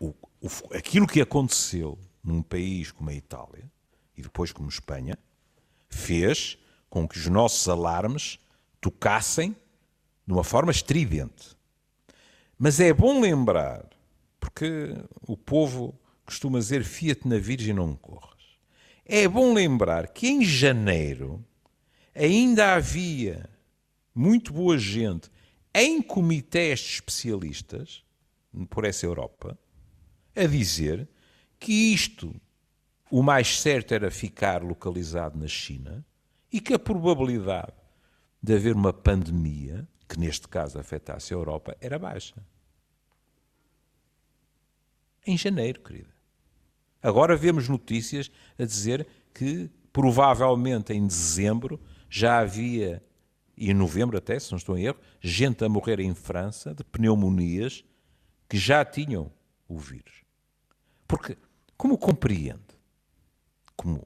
o, 0.00 0.14
o, 0.40 0.48
aquilo 0.74 1.06
que 1.06 1.20
aconteceu 1.20 1.98
num 2.24 2.42
país 2.42 2.90
como 2.90 3.10
a 3.10 3.14
Itália 3.14 3.70
e 4.16 4.22
depois 4.22 4.52
como 4.52 4.70
Espanha 4.70 5.18
fez 5.90 6.56
com 6.88 7.06
que 7.06 7.18
os 7.18 7.26
nossos 7.26 7.68
alarmes 7.68 8.38
tocassem 8.80 9.54
de 10.26 10.32
uma 10.32 10.44
forma 10.44 10.70
estridente. 10.70 11.59
Mas 12.62 12.78
é 12.78 12.92
bom 12.92 13.22
lembrar, 13.22 13.88
porque 14.38 14.94
o 15.26 15.34
povo 15.34 15.98
costuma 16.26 16.58
dizer 16.58 16.84
Fiat 16.84 17.26
na 17.26 17.38
Virgem 17.38 17.72
não 17.72 17.96
corras. 17.96 18.58
É 19.02 19.26
bom 19.26 19.54
lembrar 19.54 20.08
que 20.08 20.28
em 20.28 20.44
janeiro 20.44 21.42
ainda 22.14 22.74
havia 22.74 23.48
muito 24.14 24.52
boa 24.52 24.76
gente 24.76 25.30
em 25.74 26.02
comitês 26.02 26.80
de 26.80 26.86
especialistas 26.96 28.04
por 28.68 28.84
essa 28.84 29.06
Europa 29.06 29.58
a 30.36 30.44
dizer 30.44 31.08
que 31.58 31.72
isto, 31.72 32.38
o 33.10 33.22
mais 33.22 33.58
certo 33.58 33.94
era 33.94 34.10
ficar 34.10 34.62
localizado 34.62 35.38
na 35.38 35.48
China 35.48 36.04
e 36.52 36.60
que 36.60 36.74
a 36.74 36.78
probabilidade 36.78 37.72
de 38.42 38.54
haver 38.54 38.74
uma 38.74 38.92
pandemia, 38.92 39.88
que 40.10 40.18
neste 40.18 40.48
caso 40.48 40.76
afetasse 40.76 41.32
a 41.32 41.36
Europa, 41.36 41.76
era 41.80 41.96
baixa. 41.96 42.34
Em 45.24 45.38
janeiro, 45.38 45.80
querida. 45.80 46.12
Agora 47.00 47.36
vemos 47.36 47.68
notícias 47.68 48.28
a 48.58 48.64
dizer 48.64 49.06
que 49.32 49.70
provavelmente 49.92 50.92
em 50.92 51.06
dezembro 51.06 51.80
já 52.08 52.40
havia, 52.40 53.00
e 53.56 53.70
em 53.70 53.74
novembro 53.74 54.18
até, 54.18 54.36
se 54.40 54.50
não 54.50 54.58
estou 54.58 54.76
em 54.76 54.86
erro, 54.86 54.98
gente 55.20 55.64
a 55.64 55.68
morrer 55.68 56.00
em 56.00 56.12
França 56.12 56.74
de 56.74 56.82
pneumonias 56.82 57.84
que 58.48 58.58
já 58.58 58.84
tinham 58.84 59.30
o 59.68 59.78
vírus. 59.78 60.24
Porque, 61.06 61.38
como 61.76 61.96
compreende, 61.96 62.60
como, 63.76 64.04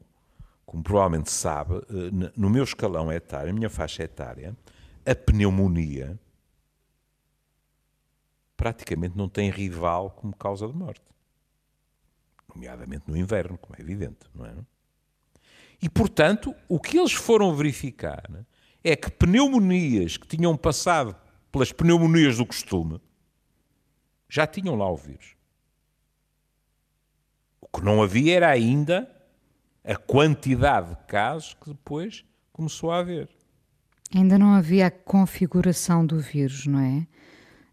como 0.66 0.82
provavelmente 0.82 1.30
sabe, 1.30 1.76
eh, 1.76 2.30
no 2.36 2.50
meu 2.50 2.64
escalão 2.64 3.10
etário, 3.10 3.46
na 3.46 3.58
minha 3.58 3.70
faixa 3.70 4.02
etária, 4.02 4.54
a 5.06 5.14
pneumonia 5.14 6.18
praticamente 8.56 9.16
não 9.16 9.28
tem 9.28 9.50
rival 9.50 10.10
como 10.10 10.34
causa 10.34 10.66
de 10.66 10.74
morte. 10.74 11.02
Nomeadamente 12.48 13.04
no 13.08 13.16
inverno, 13.16 13.58
como 13.58 13.74
é 13.76 13.82
evidente, 13.82 14.26
não 14.34 14.46
é? 14.46 14.54
E, 15.82 15.88
portanto, 15.88 16.54
o 16.68 16.80
que 16.80 16.98
eles 16.98 17.12
foram 17.12 17.54
verificar 17.54 18.22
é 18.82 18.94
que 18.94 19.10
pneumonias 19.10 20.16
que 20.16 20.26
tinham 20.26 20.56
passado 20.56 21.16
pelas 21.50 21.72
pneumonias 21.72 22.38
do 22.38 22.46
costume 22.46 23.00
já 24.28 24.46
tinham 24.46 24.76
lá 24.76 24.88
o 24.90 24.96
vírus. 24.96 25.36
O 27.60 27.68
que 27.68 27.84
não 27.84 28.02
havia 28.02 28.36
era 28.36 28.48
ainda 28.48 29.10
a 29.82 29.96
quantidade 29.96 30.90
de 30.90 31.04
casos 31.06 31.54
que 31.54 31.70
depois 31.70 32.24
começou 32.52 32.90
a 32.90 32.98
haver. 33.00 33.28
Ainda 34.12 34.38
não 34.38 34.54
havia 34.54 34.88
a 34.88 34.90
configuração 34.90 36.04
do 36.04 36.18
vírus, 36.18 36.66
não 36.66 36.80
é? 36.80 37.06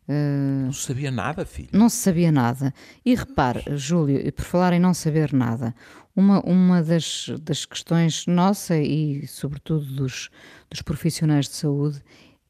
Uh, 0.07 0.65
não 0.65 0.73
se 0.73 0.83
sabia 0.83 1.11
nada, 1.11 1.45
filho. 1.45 1.69
Não 1.71 1.87
se 1.87 1.97
sabia 1.97 2.31
nada. 2.31 2.73
E 3.05 3.15
repare, 3.15 3.63
Júlio, 3.77 4.31
por 4.33 4.45
falar 4.45 4.73
em 4.73 4.79
não 4.79 4.93
saber 4.93 5.31
nada, 5.33 5.73
uma, 6.15 6.41
uma 6.41 6.83
das, 6.83 7.31
das 7.41 7.65
questões 7.65 8.25
nossa 8.27 8.77
e, 8.77 9.25
sobretudo, 9.27 9.85
dos, 9.85 10.29
dos 10.69 10.81
profissionais 10.81 11.47
de 11.47 11.55
saúde 11.55 12.01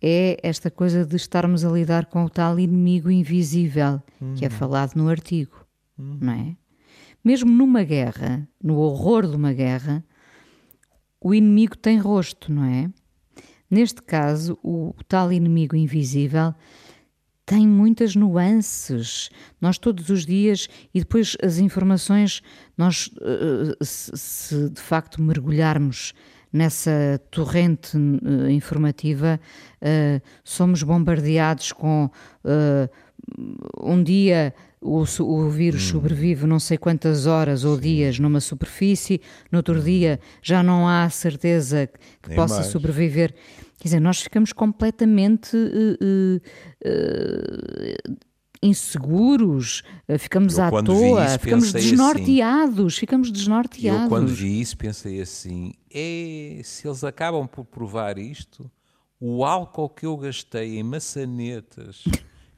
é 0.01 0.37
esta 0.41 0.71
coisa 0.71 1.05
de 1.05 1.15
estarmos 1.15 1.63
a 1.63 1.69
lidar 1.69 2.07
com 2.07 2.25
o 2.25 2.29
tal 2.29 2.59
inimigo 2.59 3.11
invisível 3.11 4.01
uhum. 4.19 4.33
que 4.33 4.43
é 4.43 4.47
uhum. 4.47 4.55
falado 4.55 4.95
no 4.95 5.07
artigo, 5.07 5.65
uhum. 5.97 6.17
não 6.19 6.33
é? 6.33 6.55
Mesmo 7.23 7.51
numa 7.51 7.83
guerra, 7.83 8.47
no 8.63 8.77
horror 8.77 9.27
de 9.27 9.35
uma 9.35 9.53
guerra, 9.53 10.03
o 11.23 11.35
inimigo 11.35 11.77
tem 11.77 11.99
rosto, 11.99 12.51
não 12.51 12.63
é? 12.65 12.89
Neste 13.71 14.01
caso, 14.01 14.59
o 14.61 14.93
tal 15.07 15.31
inimigo 15.31 15.77
invisível 15.77 16.53
tem 17.45 17.65
muitas 17.65 18.15
nuances. 18.15 19.29
Nós 19.61 19.77
todos 19.77 20.09
os 20.09 20.25
dias, 20.25 20.67
e 20.93 20.99
depois 20.99 21.37
as 21.41 21.57
informações, 21.57 22.41
nós, 22.77 23.09
eh, 23.21 23.77
se 23.81 24.69
de 24.69 24.81
facto 24.81 25.21
mergulharmos 25.21 26.13
nessa 26.51 27.17
torrente 27.31 27.95
uh, 27.95 28.49
informativa, 28.49 29.39
uh, 29.81 30.21
somos 30.43 30.83
bombardeados 30.83 31.71
com 31.71 32.09
um 33.81 34.03
dia 34.03 34.53
o, 34.81 35.03
o 35.21 35.49
vírus 35.49 35.83
hum. 35.83 35.91
sobrevive 35.91 36.47
não 36.47 36.59
sei 36.59 36.77
quantas 36.77 37.27
horas 37.27 37.63
ou 37.63 37.75
Sim. 37.75 37.81
dias 37.81 38.19
numa 38.19 38.39
superfície, 38.39 39.21
no 39.51 39.59
outro 39.59 39.79
hum. 39.79 39.83
dia 39.83 40.19
já 40.41 40.63
não 40.63 40.87
há 40.87 41.09
certeza 41.09 41.87
que 42.21 42.29
Nem 42.29 42.35
possa 42.35 42.55
mais. 42.55 42.67
sobreviver. 42.67 43.33
Quer 43.77 43.87
dizer, 43.87 43.99
nós 43.99 44.21
ficamos 44.21 44.53
completamente 44.53 45.57
inseguros, 48.61 49.81
ficamos 50.19 50.57
eu, 50.59 50.63
à 50.63 50.83
toa, 50.83 51.25
isso, 51.25 51.39
ficamos 51.39 51.73
desnorteados, 51.73 52.93
assim, 52.93 52.99
ficamos 52.99 53.31
desnorteados. 53.31 54.03
Eu 54.03 54.09
quando 54.09 54.27
vi 54.27 54.61
isso 54.61 54.77
pensei 54.77 55.19
assim, 55.19 55.73
é, 55.91 56.61
se 56.63 56.87
eles 56.87 57.03
acabam 57.03 57.47
por 57.47 57.65
provar 57.65 58.19
isto, 58.19 58.69
o 59.19 59.43
álcool 59.43 59.89
que 59.89 60.05
eu 60.05 60.15
gastei 60.15 60.77
em 60.77 60.83
maçanetas, 60.83 62.03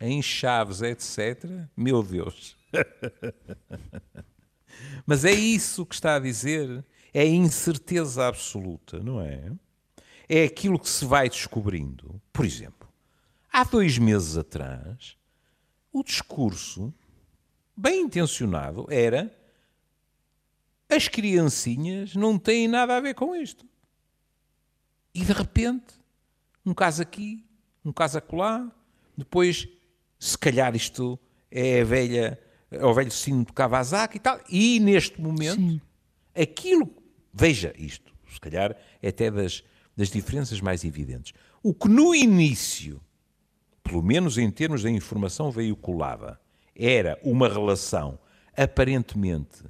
em 0.06 0.22
chaves, 0.22 0.82
etc., 0.82 1.50
meu 1.76 2.04
Deus. 2.04 2.58
Mas 5.06 5.24
é 5.24 5.32
isso 5.32 5.86
que 5.86 5.96
está 5.96 6.16
a 6.16 6.20
dizer, 6.20 6.84
é 7.14 7.26
incerteza 7.26 8.28
absoluta, 8.28 9.00
não 9.00 9.22
é? 9.22 9.50
É 10.28 10.44
aquilo 10.44 10.78
que 10.78 10.90
se 10.90 11.06
vai 11.06 11.30
descobrindo. 11.30 12.22
Por 12.34 12.46
exemplo, 12.46 12.90
há 13.52 13.64
dois 13.64 13.98
meses 13.98 14.38
atrás, 14.38 15.16
o 15.92 16.04
discurso, 16.04 16.94
bem 17.76 18.02
intencionado, 18.02 18.86
era 18.90 19.34
as 20.90 21.08
criancinhas 21.08 22.14
não 22.14 22.38
têm 22.38 22.68
nada 22.68 22.98
a 22.98 23.00
ver 23.00 23.16
com 23.16 23.36
isto. 23.36 23.66
E 25.14 25.24
de 25.24 25.32
repente, 25.32 25.94
um 26.66 26.74
caso 26.74 27.02
aqui, 27.02 27.46
um 27.86 27.94
caso 27.94 28.18
acolá, 28.18 28.70
depois, 29.16 29.68
se 30.26 30.38
calhar 30.38 30.76
isto 30.76 31.20
é 31.52 31.82
a 31.82 31.86
velha, 31.86 32.40
é 32.72 32.86
o 32.86 32.94
velho 32.94 33.12
sino 33.12 33.46
de 33.46 33.54
Kawasaki 33.54 34.18
e 34.18 34.20
tal, 34.20 34.40
e 34.50 34.80
neste 34.80 35.22
momento, 35.22 35.56
Sim. 35.56 35.82
aquilo, 36.36 36.90
veja 37.34 37.74
isto, 37.78 38.14
se 38.32 38.40
calhar 38.40 38.76
é 39.02 39.10
até 39.10 39.30
das, 39.30 39.64
das 39.96 40.10
diferenças 40.10 40.62
mais 40.62 40.84
evidentes. 40.84 41.34
O 41.62 41.74
que 41.74 41.88
no 41.88 42.14
início 42.14 43.02
pelo 43.84 44.02
menos 44.02 44.38
em 44.38 44.50
termos 44.50 44.82
da 44.82 44.90
informação 44.90 45.52
veiculada, 45.52 46.40
era 46.76 47.20
uma 47.22 47.48
relação 47.48 48.18
aparentemente 48.56 49.64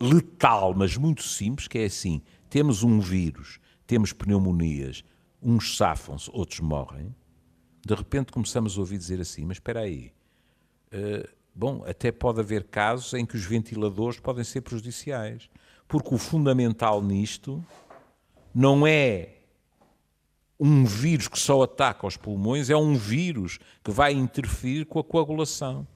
letal, 0.00 0.74
mas 0.74 0.96
muito 0.96 1.22
simples, 1.22 1.68
que 1.68 1.78
é 1.78 1.84
assim: 1.84 2.22
temos 2.48 2.82
um 2.82 2.98
vírus, 2.98 3.60
temos 3.86 4.12
pneumonias, 4.12 5.04
uns 5.42 5.76
safam-se, 5.76 6.30
outros 6.32 6.60
morrem. 6.60 7.14
De 7.84 7.94
repente 7.94 8.32
começamos 8.32 8.76
a 8.76 8.80
ouvir 8.80 8.98
dizer 8.98 9.20
assim: 9.20 9.44
mas 9.44 9.56
espera 9.56 9.80
aí, 9.80 10.12
uh, 10.92 11.28
bom, 11.54 11.82
até 11.86 12.12
pode 12.12 12.40
haver 12.40 12.64
casos 12.64 13.14
em 13.14 13.24
que 13.24 13.36
os 13.36 13.44
ventiladores 13.44 14.20
podem 14.20 14.44
ser 14.44 14.60
prejudiciais, 14.60 15.48
porque 15.88 16.14
o 16.14 16.18
fundamental 16.18 17.02
nisto 17.02 17.64
não 18.54 18.86
é 18.86 19.36
um 20.58 20.84
vírus 20.84 21.26
que 21.26 21.38
só 21.38 21.62
ataca 21.62 22.06
os 22.06 22.18
pulmões 22.18 22.68
é 22.68 22.76
um 22.76 22.94
vírus 22.94 23.58
que 23.82 23.90
vai 23.90 24.12
interferir 24.12 24.84
com 24.84 24.98
a 24.98 25.04
coagulação, 25.04 25.86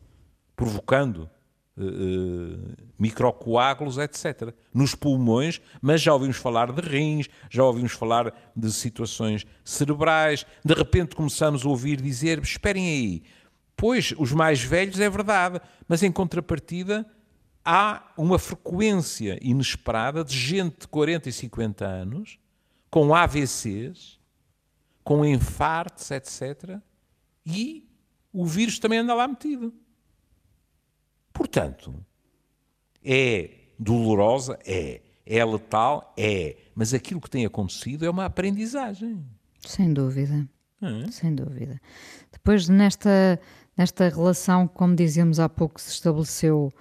provocando 0.57 1.29
uh, 1.77 2.75
microcoágulos, 2.99 3.99
etc. 3.99 4.55
Nos 4.73 4.95
pulmões, 4.95 5.61
mas 5.81 6.01
já 6.01 6.13
ouvimos 6.13 6.37
falar 6.37 6.73
de 6.73 6.81
rins, 6.81 7.29
já 7.51 7.65
ouvimos 7.65 7.93
falar 7.93 8.33
de 8.55 8.73
situações 8.73 9.47
cerebrais. 9.65 10.47
De 10.65 10.75
repente 10.75 11.17
começamos 11.17 11.65
a 11.65 11.69
ouvir 11.69 12.01
dizer: 12.01 12.43
esperem 12.43 12.87
aí, 12.87 13.23
pois 13.77 14.15
os 14.19 14.33
mais 14.33 14.63
velhos 14.63 15.01
é 15.01 15.09
verdade, 15.09 15.61
mas 15.89 16.03
em 16.03 16.13
contrapartida 16.13 17.07
há 17.65 18.13
uma 18.17 18.39
frequência 18.39 19.39
inesperada 19.41 20.23
de 20.23 20.37
gente 20.37 20.81
de 20.81 20.89
40 20.89 21.29
e 21.29 21.33
50 21.33 21.85
anos 21.85 22.39
com 22.91 23.15
AVCs, 23.15 24.21
com 25.03 25.25
infartos, 25.25 26.11
etc. 26.11 26.79
E 27.45 27.89
o 28.33 28.47
vírus 28.47 28.79
também 28.79 29.01
anda 29.01 29.15
lá 29.15 29.27
metido. 29.27 29.75
Portanto, 31.35 31.95
é 33.05 33.51
dolorosa? 33.79 34.59
É. 34.65 35.03
É 35.27 35.45
letal? 35.45 36.15
É. 36.17 36.57
Mas 36.75 36.95
aquilo 36.95 37.21
que 37.21 37.29
tem 37.29 37.45
acontecido 37.45 38.07
é 38.07 38.11
uma 38.11 38.25
aprendizagem. 38.25 39.23
Sem 39.61 39.93
dúvida. 39.93 40.49
É. 40.81 41.11
Sem 41.11 41.35
dúvida. 41.35 41.81
Depois, 42.33 42.69
nesta, 42.69 43.41
nesta 43.77 44.09
relação, 44.09 44.69
como 44.69 44.95
dizíamos 44.95 45.41
há 45.41 45.49
pouco, 45.49 45.81
se 45.81 45.91
estabeleceu, 45.91 46.73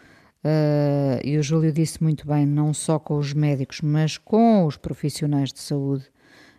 uh, 0.44 1.26
e 1.26 1.38
o 1.38 1.44
Júlio 1.44 1.72
disse 1.72 2.04
muito 2.04 2.28
bem, 2.28 2.46
não 2.46 2.74
só 2.74 3.00
com 3.00 3.18
os 3.18 3.34
médicos, 3.34 3.82
mas 3.82 4.18
com 4.18 4.66
os 4.66 4.78
profissionais 4.78 5.52
de 5.52 5.60
saúde 5.60 6.12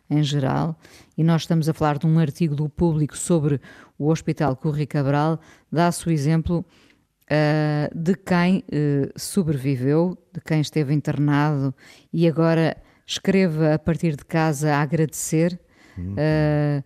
em 0.09 0.23
geral, 0.23 0.79
e 1.17 1.25
nós 1.25 1.43
estamos 1.43 1.69
a 1.69 1.73
falar 1.73 1.99
de 1.99 2.07
um 2.07 2.19
artigo 2.19 2.55
do 2.55 2.69
público 2.69 3.17
sobre 3.17 3.61
o 3.99 4.09
Hospital 4.11 4.55
Corri 4.55 4.87
Cabral, 4.87 5.41
dá-se 5.73 6.07
o 6.07 6.11
exemplo 6.11 6.65
uh, 7.31 7.99
de 7.99 8.15
quem 8.15 8.59
uh, 8.59 9.19
sobreviveu, 9.19 10.19
de 10.33 10.41
quem 10.41 10.61
esteve 10.61 10.93
internado 10.95 11.75
e 12.13 12.29
agora 12.29 12.77
escreve 13.07 13.73
a 13.73 13.79
partir 13.79 14.17
de 14.17 14.25
casa 14.25 14.75
a 14.75 14.81
agradecer. 14.81 15.61
Uh, 15.99 16.83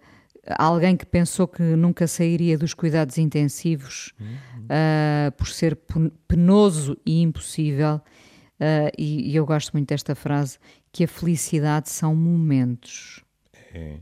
alguém 0.56 0.96
que 0.96 1.04
pensou 1.04 1.46
que 1.46 1.62
nunca 1.62 2.06
sairia 2.06 2.56
dos 2.56 2.74
cuidados 2.74 3.18
intensivos 3.18 4.14
uh, 4.20 5.32
por 5.36 5.48
ser 5.48 5.78
penoso 6.26 6.96
e 7.04 7.20
impossível. 7.22 7.96
Uh, 8.60 8.90
e, 8.96 9.30
e, 9.30 9.36
eu 9.36 9.46
gosto 9.46 9.72
muito 9.72 9.88
desta 9.88 10.14
frase: 10.14 10.58
que 10.92 11.04
a 11.04 11.08
felicidade 11.08 11.90
são 11.90 12.14
momentos. 12.14 13.24
É. 13.72 14.00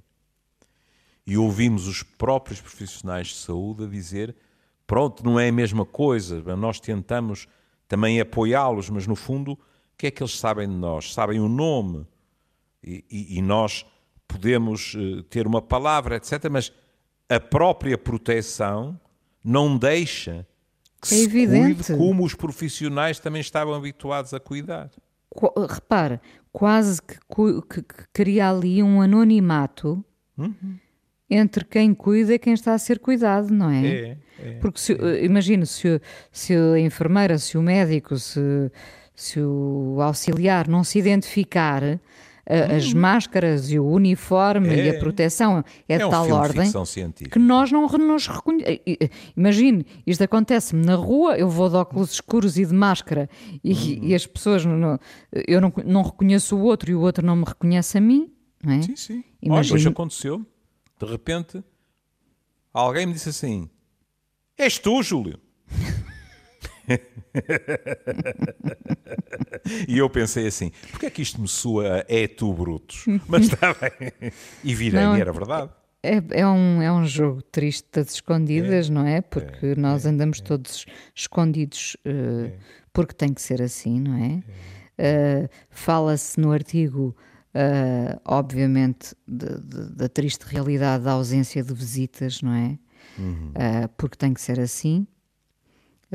E 1.27 1.37
ouvimos 1.37 1.87
os 1.87 2.03
próprios 2.03 2.61
profissionais 2.61 3.29
de 3.29 3.35
saúde 3.35 3.85
a 3.85 3.87
dizer 3.89 4.35
Pronto, 4.87 5.25
não 5.25 5.39
é 5.39 5.49
a 5.49 5.53
mesma 5.53 5.85
coisa. 5.85 6.41
Nós 6.57 6.79
tentamos 6.79 7.49
também 7.89 8.21
apoiá-los, 8.21 8.89
mas 8.89 9.07
no 9.07 9.17
fundo, 9.17 9.53
o 9.53 9.59
que 9.97 10.07
é 10.07 10.11
que 10.11 10.23
eles 10.23 10.39
sabem 10.39 10.69
de 10.69 10.75
nós? 10.75 11.13
Sabem 11.13 11.41
o 11.41 11.49
nome. 11.49 12.07
E, 12.83 13.05
e, 13.11 13.39
e 13.39 13.43
nós 13.43 13.85
podemos 14.29 14.95
uh, 14.95 15.23
ter 15.25 15.47
uma 15.47 15.61
palavra, 15.61 16.17
etc. 16.17 16.49
Mas 16.51 16.73
a 17.29 17.41
própria 17.41 17.99
proteção 17.99 18.99
não 19.43 19.77
deixa 19.77 20.47
que 21.01 21.15
é 21.15 21.19
se 21.19 21.25
evidente. 21.25 21.85
cuide 21.85 21.97
como 21.97 22.25
os 22.25 22.35
profissionais 22.35 23.19
também 23.19 23.41
estavam 23.41 23.75
habituados 23.75 24.33
a 24.35 24.41
cuidar. 24.41 24.91
Repara, 25.69 26.21
quase 26.53 27.01
que, 27.03 27.17
que, 27.69 27.83
que 27.83 28.05
cria 28.13 28.51
ali 28.51 28.83
um 28.83 29.01
anonimato 29.01 30.05
uhum. 30.37 30.79
Entre 31.29 31.65
quem 31.65 31.93
cuida 31.93 32.35
e 32.35 32.39
quem 32.39 32.53
está 32.53 32.75
a 32.75 32.79
ser 32.79 32.99
cuidado, 32.99 33.53
não 33.53 33.71
é? 33.71 33.87
É. 33.87 34.17
É, 34.39 34.51
Porque 34.61 34.79
se, 34.79 34.93
é. 34.93 35.25
imagino 35.25 35.67
se, 35.67 36.01
se 36.31 36.55
a 36.55 36.79
enfermeira, 36.79 37.39
se 37.39 37.57
o 37.57 37.63
médico, 37.63 38.17
se, 38.19 38.71
se 39.15 39.41
o 39.41 39.99
auxiliar 40.01 40.69
não 40.69 40.85
se 40.85 40.99
identificar, 40.99 41.83
hum. 41.83 41.99
as 42.77 42.93
máscaras 42.93 43.71
e 43.71 43.79
o 43.79 43.87
uniforme 43.87 44.69
é, 44.69 44.77
e 44.77 44.91
a 44.91 44.95
é. 44.95 44.99
proteção 44.99 45.65
é, 45.89 45.97
de 45.97 46.03
é 46.03 46.07
um 46.07 46.11
tal 46.11 46.31
ordem 46.31 46.71
que 47.31 47.39
nós 47.39 47.73
não 47.73 47.87
nos 47.89 48.27
reconhecemos. 48.29 48.81
Imagine, 49.37 49.87
isto 50.07 50.23
acontece-me 50.23 50.85
na 50.85 50.95
rua, 50.95 51.37
eu 51.37 51.49
vou 51.49 51.69
de 51.69 51.77
óculos 51.77 52.13
escuros 52.13 52.59
e 52.59 52.65
de 52.65 52.75
máscara 52.75 53.29
e, 53.65 53.73
hum. 53.73 53.99
e 54.03 54.15
as 54.15 54.27
pessoas, 54.27 54.65
não, 54.65 54.99
eu 55.33 55.61
não, 55.61 55.73
não 55.85 56.03
reconheço 56.03 56.57
o 56.57 56.63
outro 56.63 56.91
e 56.91 56.95
o 56.95 57.01
outro 57.01 57.25
não 57.25 57.37
me 57.37 57.45
reconhece 57.45 57.99
a 57.99 58.01
mim. 58.01 58.31
Não 58.63 58.73
é? 58.73 58.83
Sim, 58.83 58.97
sim. 58.97 59.25
Imagine... 59.43 59.73
Olha, 59.73 59.75
hoje 59.75 59.89
aconteceu, 59.89 60.47
de 60.99 61.07
repente, 61.07 61.63
alguém 62.73 63.07
me 63.07 63.13
disse 63.13 63.29
assim: 63.29 63.69
És 64.57 64.79
tu, 64.79 65.03
Júlio. 65.03 65.39
e 69.89 69.99
eu 69.99 70.09
pensei 70.09 70.47
assim: 70.47 70.71
porquê 70.91 71.07
é 71.07 71.11
que 71.11 71.23
isto 71.23 71.41
me 71.41 71.49
soa 71.49 72.05
é 72.09 72.29
tu, 72.29 72.53
Brutos? 72.53 73.05
Mas 73.27 73.45
está 73.45 73.75
bem. 73.81 74.13
E 74.63 74.75
virei, 74.75 75.01
não, 75.01 75.17
e 75.17 75.21
era 75.21 75.33
verdade. 75.33 75.71
É, 76.03 76.23
é, 76.41 76.47
um, 76.47 76.81
é 76.81 76.93
um 76.93 77.05
jogo 77.05 77.43
triste 77.43 77.89
das 77.93 78.15
escondidas, 78.15 78.89
é, 78.89 78.93
não 78.93 79.05
é? 79.05 79.21
Porque 79.21 79.67
é, 79.67 79.75
nós 79.75 80.07
é, 80.07 80.11
andamos 80.11 80.41
é. 80.41 80.45
todos 80.45 80.87
escondidos 81.15 81.97
uh, 82.07 82.53
porque 82.93 83.13
tem 83.13 83.35
que 83.35 83.43
ser 83.43 83.61
assim, 83.61 84.01
não 84.01 84.17
é? 84.17 84.43
Uh, 84.99 85.49
Fala-se 85.69 86.39
no 86.39 86.53
artigo, 86.53 87.17
uh, 87.57 88.21
obviamente, 88.25 89.15
da 89.27 90.09
triste 90.09 90.43
realidade 90.43 91.05
da 91.05 91.13
ausência 91.13 91.63
de 91.63 91.73
visitas, 91.73 92.43
não 92.43 92.53
é? 92.53 92.79
uhum. 93.19 93.51
uh, 93.51 93.89
porque 93.97 94.17
tem 94.17 94.33
que 94.33 94.41
ser 94.41 94.61
assim, 94.61 95.07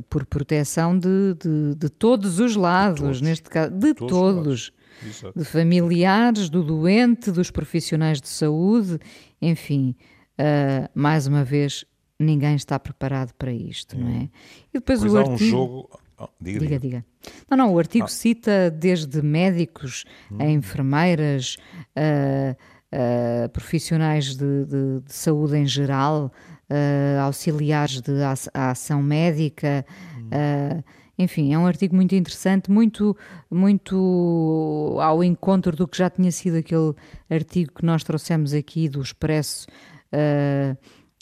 por 0.10 0.26
proteção 0.26 0.98
de, 0.98 1.36
de, 1.36 1.76
de 1.76 1.90
todos 1.90 2.40
os 2.40 2.56
lados, 2.56 3.02
todos. 3.02 3.22
neste 3.22 3.50
caso, 3.50 3.72
de 3.72 3.94
todos, 3.94 4.12
todos 4.12 5.34
de 5.36 5.44
familiares, 5.44 6.50
do 6.50 6.64
doente, 6.64 7.32
dos 7.32 7.52
profissionais 7.52 8.22
de 8.22 8.30
saúde, 8.30 9.00
enfim, 9.42 9.96
uh, 10.40 10.90
mais 10.94 11.28
uma 11.28 11.44
vez, 11.44 11.84
ninguém 12.20 12.56
está 12.56 12.80
preparado 12.80 13.34
para 13.34 13.52
isto, 13.52 13.98
não 13.98 14.08
é? 14.08 14.12
Uhum. 14.12 14.30
E 14.74 14.80
depois 14.80 15.00
pois 15.00 15.14
o 15.14 15.18
artigo... 15.18 15.44
um 15.44 15.50
jogo... 15.50 16.00
Oh, 16.24 16.30
diga, 16.40 16.60
diga, 16.60 16.80
diga, 16.80 17.06
Não, 17.50 17.58
não, 17.58 17.74
o 17.74 17.80
artigo 17.80 18.06
ah. 18.06 18.08
cita 18.08 18.70
desde 18.70 19.24
médicos 19.24 20.06
a 20.30 20.44
hum. 20.44 20.50
enfermeiras, 20.52 21.58
uh, 21.98 22.56
uh, 22.94 23.50
profissionais 23.50 24.36
de, 24.36 24.66
de, 24.66 25.00
de, 25.00 25.12
saúde 25.12 25.58
em 25.58 25.66
geral, 25.66 26.32
uh, 26.70 27.22
auxiliares 27.22 28.02
de 28.02 28.12
ação 28.54 29.02
médica. 29.02 29.84
Uh, 30.18 30.84
enfim, 31.18 31.54
é 31.56 31.58
um 31.58 31.66
artigo 31.66 31.96
muito 31.96 32.14
interessante, 32.14 32.70
muito, 32.70 33.18
muito 33.50 34.98
ao 35.02 35.24
encontro 35.24 35.76
do 35.76 35.88
que 35.88 35.98
já 35.98 36.10
tinha 36.10 36.32
sido 36.32 36.58
aquele 36.58 36.94
artigo 37.30 37.74
que 37.74 37.86
nós 37.86 38.04
trouxemos 38.04 38.54
aqui 38.54 38.88
do 38.88 39.02
Expresso 39.02 39.68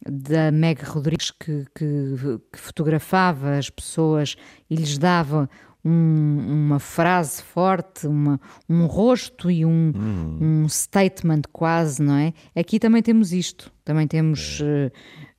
da 0.07 0.51
Meg 0.51 0.83
Rodrigues, 0.83 1.31
que, 1.31 1.65
que, 1.75 2.15
que, 2.51 2.59
fotografava 2.59 3.57
as 3.57 3.69
pessoas 3.69 4.35
e 4.69 4.75
lhes 4.75 4.97
dava 4.97 5.49
um, 5.83 6.65
uma 6.65 6.79
frase 6.79 7.41
forte, 7.41 8.07
uma, 8.07 8.39
um 8.67 8.85
rosto 8.85 9.49
e 9.49 9.65
um, 9.65 9.91
hum. 9.95 10.37
um 10.63 10.69
statement 10.69 11.41
quase, 11.51 12.01
não 12.01 12.15
é? 12.15 12.33
Aqui 12.55 12.79
também 12.79 13.01
temos 13.01 13.33
isto, 13.33 13.71
também 13.83 14.07
temos. 14.07 14.61
É 14.61 14.91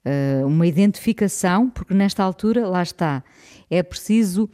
uh, 0.04 0.46
uma 0.46 0.66
identificação, 0.66 1.68
porque 1.68 1.94
nesta 1.94 2.22
altura, 2.22 2.66
lá 2.66 2.82
está, 2.82 3.22
é 3.68 3.82
preciso. 3.82 4.48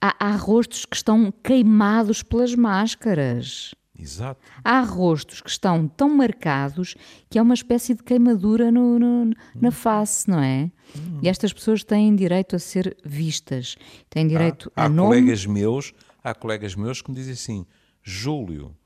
Há, 0.00 0.28
há 0.28 0.36
rostos 0.36 0.84
que 0.84 0.96
estão 0.96 1.32
queimados 1.42 2.22
pelas 2.22 2.54
máscaras. 2.54 3.74
Exato. 4.04 4.40
Há 4.62 4.80
rostos 4.82 5.40
que 5.40 5.48
estão 5.48 5.88
tão 5.88 6.10
marcados 6.10 6.94
que 7.30 7.38
é 7.38 7.42
uma 7.42 7.54
espécie 7.54 7.94
de 7.94 8.02
queimadura 8.02 8.70
no, 8.70 8.98
no, 8.98 9.24
na 9.54 9.68
hum. 9.68 9.72
face, 9.72 10.28
não 10.28 10.40
é? 10.40 10.70
Hum. 10.96 11.20
E 11.22 11.28
estas 11.28 11.52
pessoas 11.52 11.82
têm 11.82 12.14
direito 12.14 12.54
a 12.54 12.58
ser 12.58 12.96
vistas, 13.02 13.76
têm 14.10 14.28
direito 14.28 14.70
há, 14.76 14.82
a 14.82 14.84
há 14.84 14.88
nome. 14.90 15.08
Colegas 15.08 15.46
meus, 15.46 15.94
há 16.22 16.34
colegas 16.34 16.74
meus 16.74 17.00
que 17.00 17.10
me 17.10 17.16
dizem 17.16 17.32
assim: 17.32 17.66
Júlio, 18.02 18.76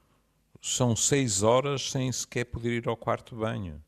são 0.61 0.95
seis 0.95 1.43
horas 1.43 1.91
sem 1.91 2.11
sequer 2.13 2.45
poder 2.45 2.79
ir 2.79 2.89
ao 2.89 2.97
quarto 2.97 3.35
de 3.35 3.41
banho. 3.41 3.83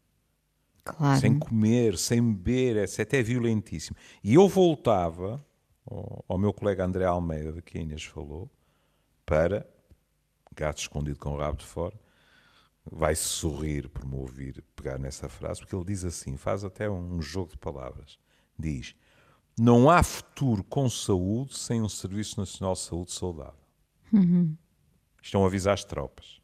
Claro. 0.84 1.20
Sem 1.20 1.38
comer, 1.38 1.96
sem 1.96 2.20
beber, 2.20 2.82
etc. 2.82 3.14
É 3.14 3.22
violentíssimo. 3.22 3.96
E 4.24 4.34
eu 4.34 4.48
voltava 4.48 5.44
ao, 5.88 6.24
ao 6.26 6.38
meu 6.38 6.52
colega 6.52 6.84
André 6.84 7.04
Almeida, 7.04 7.52
de 7.52 7.62
que 7.62 7.78
a 7.78 7.80
Inês 7.80 8.02
falou, 8.02 8.50
para 9.24 9.64
gato 10.54 10.78
escondido 10.78 11.18
com 11.18 11.30
o 11.30 11.36
rabo 11.36 11.58
de 11.58 11.66
fora, 11.66 11.98
vai-se 12.90 13.24
sorrir 13.24 13.88
por 13.88 14.06
me 14.06 14.16
ouvir 14.16 14.64
pegar 14.74 14.98
nessa 14.98 15.28
frase, 15.28 15.60
porque 15.60 15.74
ele 15.74 15.84
diz 15.84 16.04
assim, 16.04 16.36
faz 16.36 16.64
até 16.64 16.88
um 16.88 17.20
jogo 17.20 17.52
de 17.52 17.58
palavras. 17.58 18.18
Diz, 18.58 18.94
não 19.58 19.90
há 19.90 20.02
futuro 20.02 20.64
com 20.64 20.88
saúde 20.88 21.56
sem 21.56 21.82
um 21.82 21.88
Serviço 21.88 22.40
Nacional 22.40 22.74
de 22.74 22.80
Saúde 22.80 23.12
saudável. 23.12 23.60
Uhum. 24.12 24.56
Estão 25.22 25.44
a 25.44 25.46
avisar 25.46 25.74
as 25.74 25.84
tropas. 25.84 26.40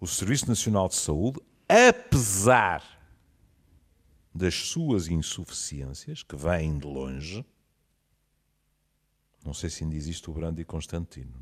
O 0.00 0.06
Serviço 0.06 0.48
Nacional 0.48 0.88
de 0.88 0.94
Saúde 0.94 1.40
apesar 1.68 2.82
das 4.34 4.54
suas 4.54 5.08
insuficiências, 5.08 6.22
que 6.22 6.36
vêm 6.36 6.78
de 6.78 6.86
longe, 6.86 7.44
não 9.44 9.54
sei 9.54 9.70
se 9.70 9.84
ainda 9.84 9.96
existe 9.96 10.28
o 10.28 10.32
Brandi 10.32 10.64
Constantino. 10.64 11.32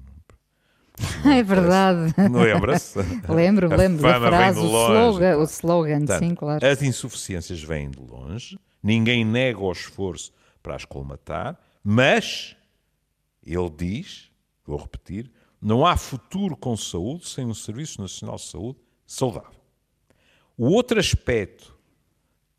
É 1.24 1.42
verdade. 1.42 2.14
Lembra-se? 2.18 2.98
lembro, 3.28 3.68
lembro 3.74 4.02
da 4.02 4.20
frase, 4.20 4.58
o 4.58 4.64
slogan, 4.64 5.36
o 5.38 5.42
slogan 5.44 5.98
Portanto, 5.98 6.18
sim, 6.18 6.34
claro. 6.34 6.66
As 6.66 6.82
insuficiências 6.82 7.62
vêm 7.62 7.90
de 7.90 8.00
longe, 8.00 8.58
ninguém 8.82 9.24
nega 9.24 9.58
o 9.58 9.70
esforço 9.70 10.32
para 10.62 10.74
as 10.74 10.84
colmatar, 10.84 11.58
mas 11.82 12.56
Ele 13.44 13.70
diz, 13.70 14.30
vou 14.64 14.78
repetir, 14.78 15.30
não 15.60 15.86
há 15.86 15.96
futuro 15.96 16.56
com 16.56 16.76
saúde 16.76 17.28
sem 17.28 17.46
um 17.46 17.54
Serviço 17.54 18.00
Nacional 18.00 18.36
de 18.36 18.42
Saúde 18.42 18.78
saudável. 19.06 19.62
O 20.56 20.66
outro 20.66 20.98
aspecto 20.98 21.76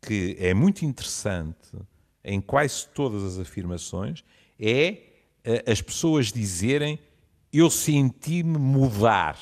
que 0.00 0.36
é 0.38 0.52
muito 0.52 0.84
interessante 0.84 1.72
em 2.22 2.40
quase 2.40 2.86
todas 2.88 3.22
as 3.22 3.38
afirmações 3.38 4.24
é 4.58 5.02
eh, 5.44 5.64
as 5.66 5.80
pessoas 5.82 6.32
dizerem 6.32 6.98
eu 7.58 7.70
senti-me 7.70 8.58
mudar 8.58 9.38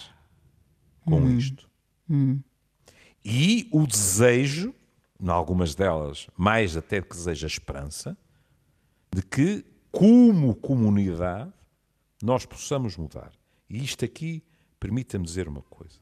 com 1.05 1.21
hum. 1.21 1.39
isto. 1.39 1.69
Hum. 2.09 2.41
E 3.25 3.69
o 3.73 3.87
desejo, 3.87 4.75
em 5.21 5.29
algumas 5.29 5.75
delas, 5.75 6.27
mais 6.37 6.77
até 6.77 7.01
que 7.01 7.15
deseja 7.15 7.47
esperança, 7.47 8.17
de 9.15 9.23
que, 9.23 9.65
como 9.91 10.55
comunidade, 10.55 11.53
nós 12.23 12.45
possamos 12.45 12.97
mudar. 12.97 13.33
E 13.69 13.83
isto 13.83 14.05
aqui 14.05 14.43
permita-me 14.79 15.25
dizer 15.25 15.49
uma 15.49 15.63
coisa. 15.63 16.01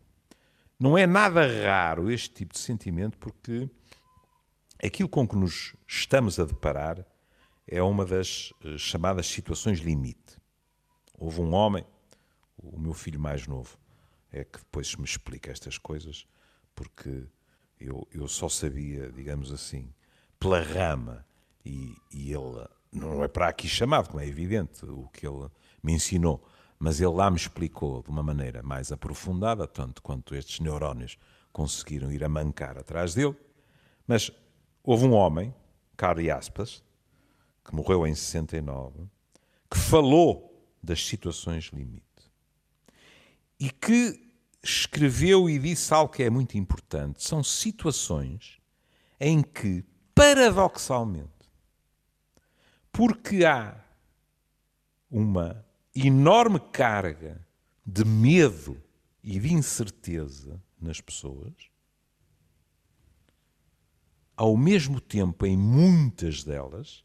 Não 0.79 0.97
é 0.97 1.07
nada 1.07 1.47
raro 1.63 2.11
este 2.11 2.31
tipo 2.31 2.55
de 2.55 2.61
sentimento, 2.61 3.19
porque 3.19 3.69
aquilo 4.83 5.09
com 5.09 5.29
que 5.29 5.37
nos 5.37 5.77
estamos 5.87 6.41
a 6.41 6.45
deparar 6.45 7.05
é 7.67 7.83
uma 7.83 8.05
das 8.05 8.53
eh, 8.65 8.79
chamadas 8.79 9.27
situações 9.27 9.81
limite. 9.81 10.41
Houve 11.19 11.43
um 11.43 11.53
homem, 11.53 11.85
o 12.63 12.79
meu 12.79 12.93
filho 12.93 13.19
mais 13.19 13.47
novo, 13.47 13.79
é 14.33 14.45
que 14.45 14.59
depois 14.59 14.95
me 14.97 15.05
explica 15.05 15.51
estas 15.51 15.79
coisas, 15.79 16.27
porque 16.75 17.27
eu, 17.79 18.07
eu 18.13 18.29
só 18.29 18.49
sabia, 18.49 19.11
digamos 19.11 19.53
assim, 19.53 19.93
pela 20.39 20.61
rama, 20.61 21.27
e, 21.65 21.97
e 22.13 22.33
ele 22.33 22.67
não 22.93 23.23
é 23.25 23.29
para 23.29 23.49
aqui 23.49 23.69
chamado, 23.69 24.09
como 24.09 24.21
é 24.21 24.27
evidente, 24.27 24.85
o 24.85 25.09
que 25.09 25.27
ele 25.27 25.49
me 25.83 25.93
ensinou, 25.93 26.47
mas 26.79 27.01
ele 27.01 27.13
lá 27.13 27.31
me 27.31 27.37
explicou 27.37 28.03
de 28.03 28.11
uma 28.11 28.23
maneira 28.23 28.63
mais 28.63 28.91
aprofundada, 28.91 29.67
tanto 29.67 30.03
quanto 30.03 30.35
estes 30.35 30.61
neurónios 30.61 31.19
conseguiram 31.53 32.11
ir 32.11 32.25
a 32.25 32.29
mancar 32.29 32.79
atrás 32.79 33.15
dele. 33.15 33.37
Mas 34.07 34.31
houve 34.83 35.05
um 35.05 35.13
homem, 35.13 35.55
Carlos 35.97 36.29
Aspas, 36.29 36.83
que 37.65 37.75
morreu 37.75 38.07
em 38.07 38.15
69, 38.15 39.07
que 39.71 39.79
falou 39.79 40.49
das 40.83 41.07
situações 41.07 41.65
limite 41.67 42.10
e 43.61 43.71
que 43.71 44.19
escreveu 44.63 45.49
e 45.49 45.59
disse 45.59 45.93
algo 45.93 46.13
que 46.13 46.23
é 46.23 46.31
muito 46.31 46.57
importante. 46.57 47.23
São 47.23 47.45
situações 47.45 48.59
em 49.21 49.43
que, 49.43 49.85
paradoxalmente, 50.15 51.29
porque 52.91 53.45
há 53.45 53.79
uma 55.11 55.63
enorme 55.95 56.59
carga 56.59 57.47
de 57.85 58.05
medo 58.05 58.83
e 59.23 59.39
de 59.39 59.53
incerteza 59.53 60.63
nas 60.81 61.01
pessoas, 61.01 61.53
ao 64.35 64.57
mesmo 64.57 65.01
tempo, 65.01 65.45
em 65.45 65.57
muitas 65.57 66.43
delas, 66.43 67.05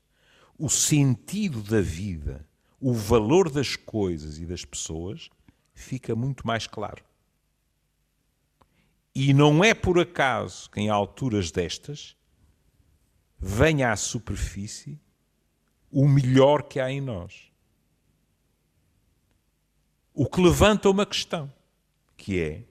o 0.57 0.69
sentido 0.69 1.61
da 1.61 1.81
vida, 1.81 2.47
o 2.79 2.93
valor 2.93 3.49
das 3.49 3.75
coisas 3.75 4.37
e 4.37 4.45
das 4.45 4.63
pessoas 4.63 5.29
fica 5.75 6.15
muito 6.15 6.47
mais 6.47 6.65
claro. 6.65 7.03
E 9.13 9.33
não 9.33 9.63
é 9.63 9.73
por 9.73 9.99
acaso 9.99 10.69
que 10.71 10.81
em 10.81 10.89
alturas 10.89 11.51
destas 11.51 12.15
venha 13.37 13.91
à 13.91 13.95
superfície 13.95 14.99
o 15.91 16.07
melhor 16.07 16.63
que 16.63 16.79
há 16.79 16.89
em 16.89 16.99
nós. 16.99 17.51
O 20.13 20.25
que 20.27 20.41
levanta 20.41 20.89
uma 20.89 21.05
questão, 21.05 21.53
que 22.17 22.39
é 22.39 22.63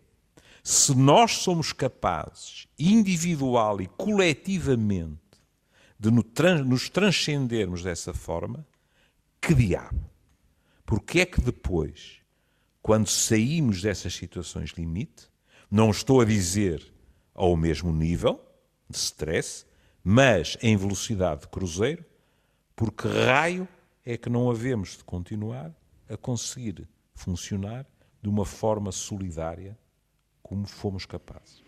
se 0.62 0.94
nós 0.94 1.38
somos 1.38 1.74
capazes, 1.74 2.66
individual 2.78 3.82
e 3.82 3.86
coletivamente, 3.86 5.20
de 5.98 6.10
nos 6.10 6.88
transcendermos 6.88 7.82
dessa 7.82 8.14
forma, 8.14 8.66
que 9.40 9.54
diabo? 9.54 10.10
Porque 10.86 11.20
é 11.20 11.26
que 11.26 11.40
depois, 11.40 12.23
quando 12.84 13.08
saímos 13.08 13.80
dessas 13.80 14.12
situações 14.12 14.72
limite, 14.72 15.30
não 15.70 15.90
estou 15.90 16.20
a 16.20 16.24
dizer 16.26 16.92
ao 17.34 17.56
mesmo 17.56 17.90
nível 17.90 18.38
de 18.90 18.98
stress, 18.98 19.64
mas 20.04 20.58
em 20.60 20.76
velocidade 20.76 21.40
de 21.40 21.48
cruzeiro, 21.48 22.04
porque 22.76 23.08
raio 23.08 23.66
é 24.04 24.18
que 24.18 24.28
não 24.28 24.50
havemos 24.50 24.98
de 24.98 25.04
continuar 25.04 25.74
a 26.10 26.14
conseguir 26.18 26.86
funcionar 27.14 27.86
de 28.20 28.28
uma 28.28 28.44
forma 28.44 28.92
solidária 28.92 29.78
como 30.42 30.66
fomos 30.66 31.06
capazes. 31.06 31.64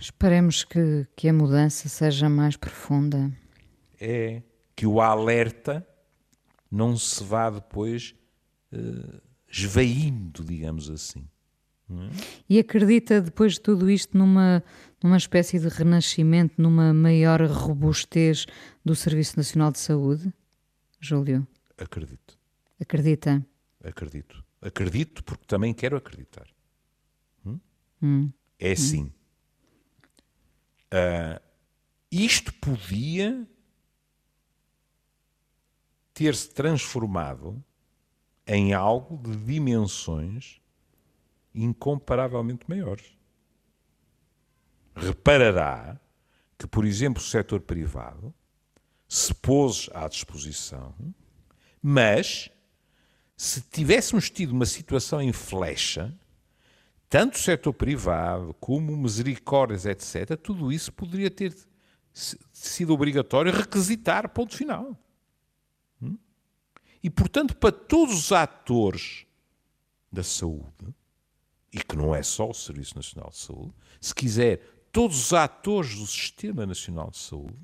Esperemos 0.00 0.64
que, 0.64 1.06
que 1.14 1.28
a 1.28 1.32
mudança 1.32 1.88
seja 1.88 2.28
mais 2.28 2.56
profunda. 2.56 3.30
É 4.00 4.42
que 4.74 4.88
o 4.88 5.00
alerta 5.00 5.86
não 6.68 6.96
se 6.96 7.22
vá 7.22 7.48
depois 7.48 8.12
uh, 8.72 9.29
esvaindo, 9.50 10.44
digamos 10.44 10.88
assim. 10.88 11.26
E 12.48 12.58
acredita, 12.58 13.20
depois 13.20 13.54
de 13.54 13.60
tudo 13.60 13.90
isto, 13.90 14.16
numa, 14.16 14.62
numa 15.02 15.16
espécie 15.16 15.58
de 15.58 15.68
renascimento, 15.68 16.54
numa 16.60 16.94
maior 16.94 17.42
robustez 17.42 18.46
do 18.84 18.94
Serviço 18.94 19.36
Nacional 19.36 19.72
de 19.72 19.80
Saúde? 19.80 20.32
Júlio? 21.00 21.46
Acredito. 21.76 22.38
Acredita? 22.80 23.44
Acredito. 23.82 24.44
Acredito 24.62 25.24
porque 25.24 25.46
também 25.46 25.74
quero 25.74 25.96
acreditar. 25.96 26.46
Hum? 27.44 27.58
Hum. 28.02 28.32
É 28.58 28.72
hum. 28.72 28.76
sim. 28.76 29.12
Uh, 30.92 31.40
isto 32.10 32.52
podia 32.54 33.48
ter-se 36.12 36.50
transformado 36.50 37.64
em 38.52 38.72
algo 38.72 39.16
de 39.16 39.36
dimensões 39.36 40.60
incomparavelmente 41.54 42.68
maiores. 42.68 43.16
Reparará 44.92 46.00
que, 46.58 46.66
por 46.66 46.84
exemplo, 46.84 47.22
o 47.22 47.24
setor 47.24 47.60
privado 47.60 48.34
se 49.08 49.32
pôs 49.32 49.88
à 49.94 50.08
disposição, 50.08 50.92
mas 51.80 52.50
se 53.36 53.60
tivéssemos 53.60 54.28
tido 54.28 54.50
uma 54.50 54.66
situação 54.66 55.22
em 55.22 55.32
flecha, 55.32 56.12
tanto 57.08 57.36
o 57.36 57.40
setor 57.40 57.72
privado 57.72 58.52
como 58.54 58.96
misericórdias, 58.96 59.86
etc., 59.86 60.36
tudo 60.36 60.72
isso 60.72 60.92
poderia 60.92 61.30
ter 61.30 61.54
sido 62.52 62.92
obrigatório 62.92 63.52
requisitar, 63.52 64.28
ponto 64.28 64.56
final. 64.56 64.98
E, 67.02 67.08
portanto, 67.08 67.56
para 67.56 67.72
todos 67.72 68.14
os 68.14 68.32
atores 68.32 69.26
da 70.12 70.22
saúde, 70.22 70.94
e 71.72 71.78
que 71.78 71.96
não 71.96 72.14
é 72.14 72.22
só 72.22 72.50
o 72.50 72.54
Serviço 72.54 72.96
Nacional 72.96 73.30
de 73.30 73.38
Saúde, 73.38 73.74
se 74.00 74.14
quiser, 74.14 74.58
todos 74.92 75.26
os 75.26 75.32
atores 75.32 75.96
do 75.96 76.06
Sistema 76.06 76.66
Nacional 76.66 77.10
de 77.10 77.18
Saúde, 77.18 77.58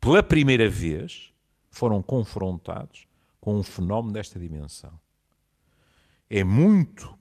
pela 0.00 0.22
primeira 0.22 0.68
vez, 0.68 1.32
foram 1.70 2.02
confrontados 2.02 3.06
com 3.40 3.58
um 3.58 3.62
fenómeno 3.62 4.12
desta 4.12 4.38
dimensão. 4.38 5.00
É 6.28 6.42
muito 6.42 7.16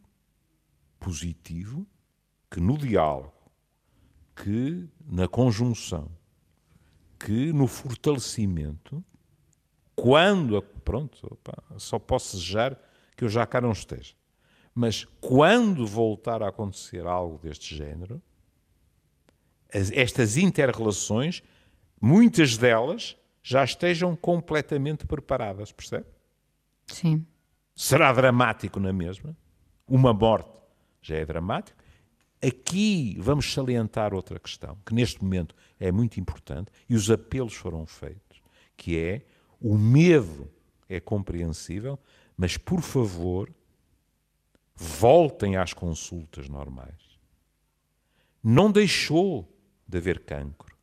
positivo 1.00 1.86
que 2.50 2.60
no 2.60 2.78
diálogo, 2.78 3.34
que 4.36 4.90
na 5.06 5.28
conjunção, 5.28 6.12
que 7.20 7.54
no 7.54 7.68
fortalecimento, 7.68 9.04
quando, 10.02 10.62
pronto, 10.84 11.28
opa, 11.30 11.64
só 11.78 12.00
posso 12.00 12.38
desejar 12.38 12.78
que 13.16 13.24
eu 13.24 13.30
já 13.30 13.46
cá 13.46 13.62
não 13.62 13.72
esteja 13.72 14.14
mas 14.74 15.06
quando 15.20 15.86
voltar 15.86 16.42
a 16.42 16.50
acontecer 16.50 17.06
algo 17.06 17.38
deste 17.38 17.76
género, 17.76 18.22
estas 19.70 20.38
interrelações, 20.38 21.44
muitas 22.00 22.58
delas 22.58 23.18
já 23.44 23.64
estejam 23.64 24.16
completamente 24.16 25.06
preparadas, 25.06 25.72
percebe? 25.72 26.06
Sim. 26.88 27.26
Será 27.76 28.12
dramático 28.14 28.80
na 28.80 28.94
mesma. 28.94 29.36
Uma 29.88 30.14
morte 30.14 30.60
já 31.02 31.16
é 31.16 31.26
dramático. 31.26 31.78
Aqui 32.42 33.18
vamos 33.20 33.54
salientar 33.54 34.14
outra 34.14 34.40
questão, 34.40 34.78
que 34.86 34.94
neste 34.94 35.24
momento 35.24 35.56
é 35.80 35.92
muito 35.92 36.20
importante, 36.20 36.72
e 36.90 36.96
os 36.96 37.10
apelos 37.10 37.54
foram 37.54 37.86
feitos, 37.86 38.42
que 38.76 38.98
é 38.98 39.26
o 39.62 39.78
medo 39.78 40.50
é 40.90 41.00
compreensível, 41.00 42.00
mas 42.36 42.58
por 42.58 42.82
favor, 42.82 43.54
voltem 44.76 45.56
às 45.56 45.72
consultas 45.72 46.50
normais. 46.50 47.20
Não 48.44 48.72
deixou 48.72 49.48
de 49.88 50.00
haver 50.00 50.26
cancro, 50.26 50.76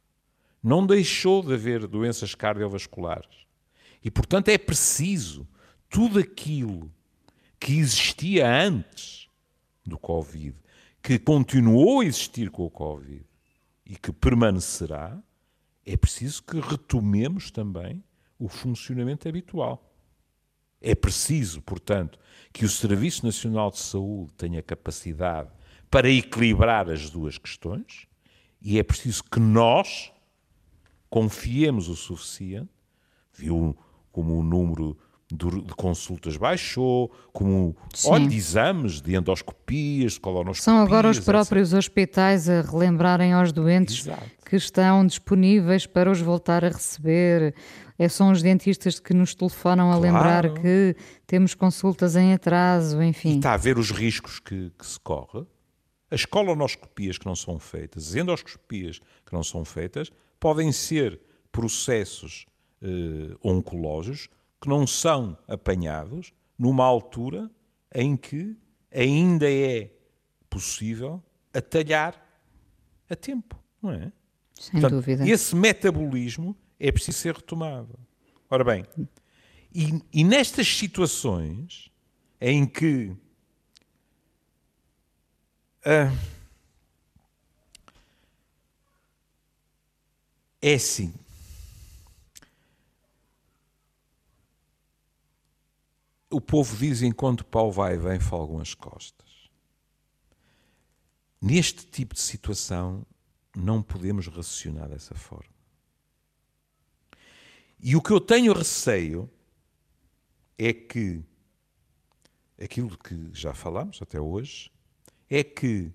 não 0.62 0.86
deixou 0.86 1.42
de 1.42 1.52
haver 1.54 1.88
doenças 1.88 2.34
cardiovasculares. 2.34 3.46
E, 4.04 4.10
portanto, 4.10 4.48
é 4.48 4.56
preciso 4.56 5.46
tudo 5.88 6.20
aquilo 6.20 6.92
que 7.58 7.78
existia 7.78 8.48
antes 8.48 9.28
do 9.84 9.98
Covid, 9.98 10.54
que 11.02 11.18
continuou 11.18 12.00
a 12.00 12.04
existir 12.04 12.50
com 12.50 12.64
o 12.64 12.70
Covid 12.70 13.24
e 13.84 13.96
que 13.96 14.12
permanecerá, 14.12 15.20
é 15.84 15.96
preciso 15.96 16.42
que 16.44 16.60
retomemos 16.60 17.50
também 17.50 18.04
o 18.38 18.48
funcionamento 18.48 19.28
habitual. 19.28 19.84
É 20.80 20.94
preciso, 20.94 21.60
portanto, 21.62 22.18
que 22.52 22.64
o 22.64 22.68
Serviço 22.68 23.26
Nacional 23.26 23.70
de 23.70 23.78
Saúde 23.78 24.32
tenha 24.34 24.62
capacidade 24.62 25.50
para 25.90 26.08
equilibrar 26.08 26.88
as 26.88 27.10
duas 27.10 27.36
questões 27.36 28.06
e 28.60 28.78
é 28.78 28.82
preciso 28.82 29.24
que 29.24 29.40
nós 29.40 30.12
confiemos 31.10 31.88
o 31.88 31.96
suficiente. 31.96 32.70
Viu 33.32 33.76
como 34.12 34.38
o 34.38 34.42
número 34.42 34.96
de 35.30 35.74
consultas 35.76 36.36
baixou, 36.38 37.12
como 37.32 37.76
olha, 38.06 38.26
de 38.26 38.36
exames, 38.36 39.00
de 39.00 39.14
endoscopias, 39.14 40.12
de 40.12 40.20
colonoscopias. 40.20 40.64
São 40.64 40.78
agora 40.78 41.10
os 41.10 41.20
próprios 41.20 41.68
etc. 41.68 41.78
hospitais 41.78 42.48
a 42.48 42.62
relembrarem 42.62 43.34
aos 43.34 43.52
doentes 43.52 44.06
Exato. 44.06 44.24
que 44.46 44.56
estão 44.56 45.06
disponíveis 45.06 45.86
para 45.86 46.10
os 46.10 46.20
voltar 46.20 46.64
a 46.64 46.68
receber. 46.68 47.54
É, 47.98 48.08
são 48.08 48.30
os 48.30 48.42
dentistas 48.42 48.98
que 48.98 49.12
nos 49.12 49.34
telefonam 49.34 49.92
a 49.92 49.98
claro. 49.98 50.00
lembrar 50.00 50.62
que 50.62 50.96
temos 51.26 51.54
consultas 51.54 52.16
em 52.16 52.32
atraso, 52.32 53.02
enfim. 53.02 53.34
E 53.34 53.36
está 53.36 53.52
a 53.52 53.56
ver 53.58 53.76
os 53.76 53.90
riscos 53.90 54.40
que, 54.40 54.72
que 54.78 54.86
se 54.86 54.98
corre. 55.00 55.44
As 56.10 56.24
colonoscopias 56.24 57.18
que 57.18 57.26
não 57.26 57.36
são 57.36 57.58
feitas, 57.58 58.08
as 58.08 58.14
endoscopias 58.14 58.98
que 59.26 59.32
não 59.32 59.42
são 59.42 59.62
feitas, 59.62 60.10
podem 60.40 60.72
ser 60.72 61.20
processos 61.52 62.46
eh, 62.80 63.36
oncológicos 63.44 64.30
que 64.60 64.68
não 64.68 64.86
são 64.86 65.38
apanhados 65.46 66.32
numa 66.58 66.84
altura 66.84 67.50
em 67.94 68.16
que 68.16 68.56
ainda 68.92 69.50
é 69.50 69.90
possível 70.50 71.22
atalhar 71.52 72.20
a 73.08 73.16
tempo, 73.16 73.58
não 73.82 73.92
é? 73.92 74.12
Sem 74.54 74.72
Portanto, 74.72 74.90
dúvida. 74.92 75.28
Esse 75.28 75.54
metabolismo 75.54 76.56
é 76.78 76.90
preciso 76.90 77.18
ser 77.18 77.34
retomado. 77.34 77.98
Ora 78.50 78.64
bem, 78.64 78.84
e, 79.72 80.02
e 80.12 80.24
nestas 80.24 80.66
situações 80.66 81.90
em 82.40 82.66
que 82.66 83.14
uh, 85.84 86.16
é 90.60 90.74
assim, 90.74 91.14
o 96.30 96.40
povo 96.40 96.76
diz 96.76 97.02
enquanto 97.02 97.44
pau 97.44 97.72
vai 97.72 97.96
vem 97.96 98.20
folgam 98.20 98.60
as 98.60 98.74
costas. 98.74 99.28
Neste 101.40 101.86
tipo 101.86 102.14
de 102.14 102.20
situação 102.20 103.06
não 103.56 103.82
podemos 103.82 104.26
raciocinar 104.26 104.88
dessa 104.88 105.14
forma. 105.14 105.56
E 107.80 107.94
o 107.94 108.02
que 108.02 108.10
eu 108.10 108.20
tenho 108.20 108.52
receio 108.52 109.30
é 110.58 110.72
que 110.72 111.22
aquilo 112.60 112.98
que 112.98 113.30
já 113.32 113.54
falamos 113.54 114.02
até 114.02 114.20
hoje 114.20 114.70
é 115.30 115.44
que 115.44 115.92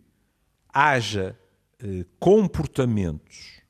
haja 0.70 1.38
eh, 1.80 2.06
comportamentos 2.20 3.62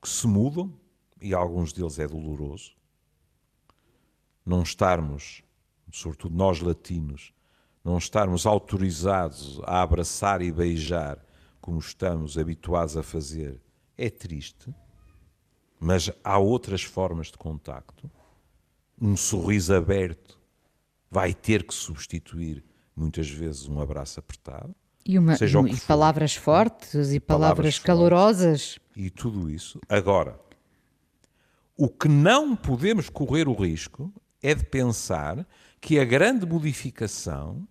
que 0.00 0.08
se 0.08 0.26
mudam, 0.26 0.72
e 1.20 1.34
alguns 1.34 1.72
deles 1.72 1.98
é 1.98 2.06
doloroso, 2.06 2.74
não 4.44 4.62
estarmos 4.62 5.42
sobretudo 5.92 6.34
nós 6.34 6.60
latinos, 6.60 7.32
não 7.84 7.98
estarmos 7.98 8.46
autorizados 8.46 9.60
a 9.64 9.82
abraçar 9.82 10.40
e 10.40 10.50
beijar 10.50 11.18
como 11.60 11.78
estamos 11.78 12.38
habituados 12.38 12.96
a 12.96 13.02
fazer, 13.02 13.60
é 13.96 14.10
triste. 14.10 14.74
Mas 15.78 16.10
há 16.24 16.38
outras 16.38 16.82
formas 16.82 17.28
de 17.28 17.36
contacto. 17.36 18.10
Um 19.00 19.16
sorriso 19.16 19.74
aberto 19.74 20.38
vai 21.10 21.34
ter 21.34 21.64
que 21.64 21.74
substituir 21.74 22.64
muitas 22.96 23.28
vezes 23.28 23.68
um 23.68 23.80
abraço 23.80 24.18
apertado. 24.18 24.74
E, 25.04 25.18
uma, 25.18 25.34
e 25.34 25.80
palavras 25.80 26.36
fortes 26.36 27.12
e 27.12 27.18
palavras, 27.18 27.26
palavras 27.26 27.78
calorosas. 27.80 28.78
E 28.96 29.10
tudo 29.10 29.50
isso. 29.50 29.80
Agora, 29.88 30.38
o 31.76 31.88
que 31.88 32.08
não 32.08 32.54
podemos 32.54 33.08
correr 33.08 33.48
o 33.48 33.54
risco 33.54 34.12
é 34.40 34.54
de 34.54 34.64
pensar 34.64 35.46
que 35.82 35.98
a 35.98 36.04
grande 36.04 36.46
modificação 36.46 37.66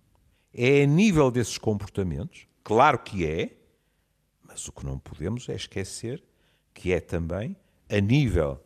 é 0.52 0.82
a 0.82 0.86
nível 0.86 1.30
desses 1.30 1.56
comportamentos, 1.56 2.46
claro 2.62 2.98
que 2.98 3.24
é, 3.26 3.56
mas 4.46 4.68
o 4.68 4.72
que 4.72 4.84
não 4.84 4.98
podemos 4.98 5.48
é 5.48 5.54
esquecer 5.54 6.22
que 6.74 6.92
é 6.92 7.00
também 7.00 7.56
a 7.88 7.98
nível 8.00 8.62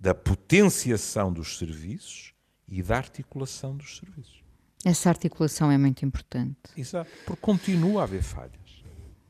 da 0.00 0.12
potenciação 0.12 1.32
dos 1.32 1.56
serviços 1.58 2.34
e 2.66 2.82
da 2.82 2.96
articulação 2.96 3.76
dos 3.76 3.98
serviços. 3.98 4.42
Essa 4.84 5.10
articulação 5.10 5.70
é 5.70 5.78
muito 5.78 6.04
importante. 6.04 6.58
Exato, 6.76 7.10
porque 7.24 7.40
continua 7.40 8.00
a 8.00 8.04
haver 8.04 8.22
falhas, 8.22 8.82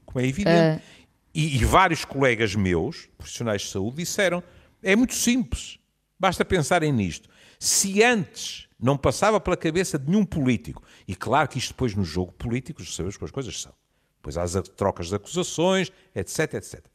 como 0.07 0.25
é 0.25 0.27
evidente. 0.27 0.83
Uh... 0.83 1.05
E, 1.35 1.57
e 1.57 1.65
vários 1.65 2.05
colegas 2.07 2.55
meus, 2.55 3.07
profissionais 3.19 3.63
de 3.63 3.69
saúde, 3.69 3.97
disseram: 3.99 4.43
é 4.83 4.97
muito 4.97 5.15
simples, 5.15 5.79
basta 6.19 6.45
pensarem 6.45 6.93
nisto. 6.93 7.29
Se 7.59 8.03
antes 8.03 8.64
não 8.79 8.97
passava 8.97 9.41
pela 9.41 9.57
cabeça 9.57 9.99
de 9.99 10.11
nenhum 10.11 10.25
político. 10.25 10.83
E 11.07 11.15
claro 11.15 11.49
que 11.49 11.59
isto 11.59 11.71
depois 11.71 11.95
no 11.95 12.05
jogo 12.05 12.33
político, 12.33 12.85
sabemos 12.85 13.17
como 13.17 13.27
as 13.27 13.33
coisas 13.33 13.61
são. 13.61 13.73
Depois 14.17 14.37
há 14.37 14.43
as 14.43 14.55
trocas 14.71 15.09
de 15.09 15.17
acusações, 15.17 15.93
etc, 16.15 16.55
etc. 16.55 16.87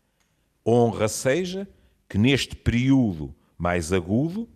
Honra 0.66 1.08
seja 1.08 1.68
que 2.08 2.18
neste 2.18 2.56
período 2.56 3.36
mais 3.58 3.94
agudo, 3.94 4.50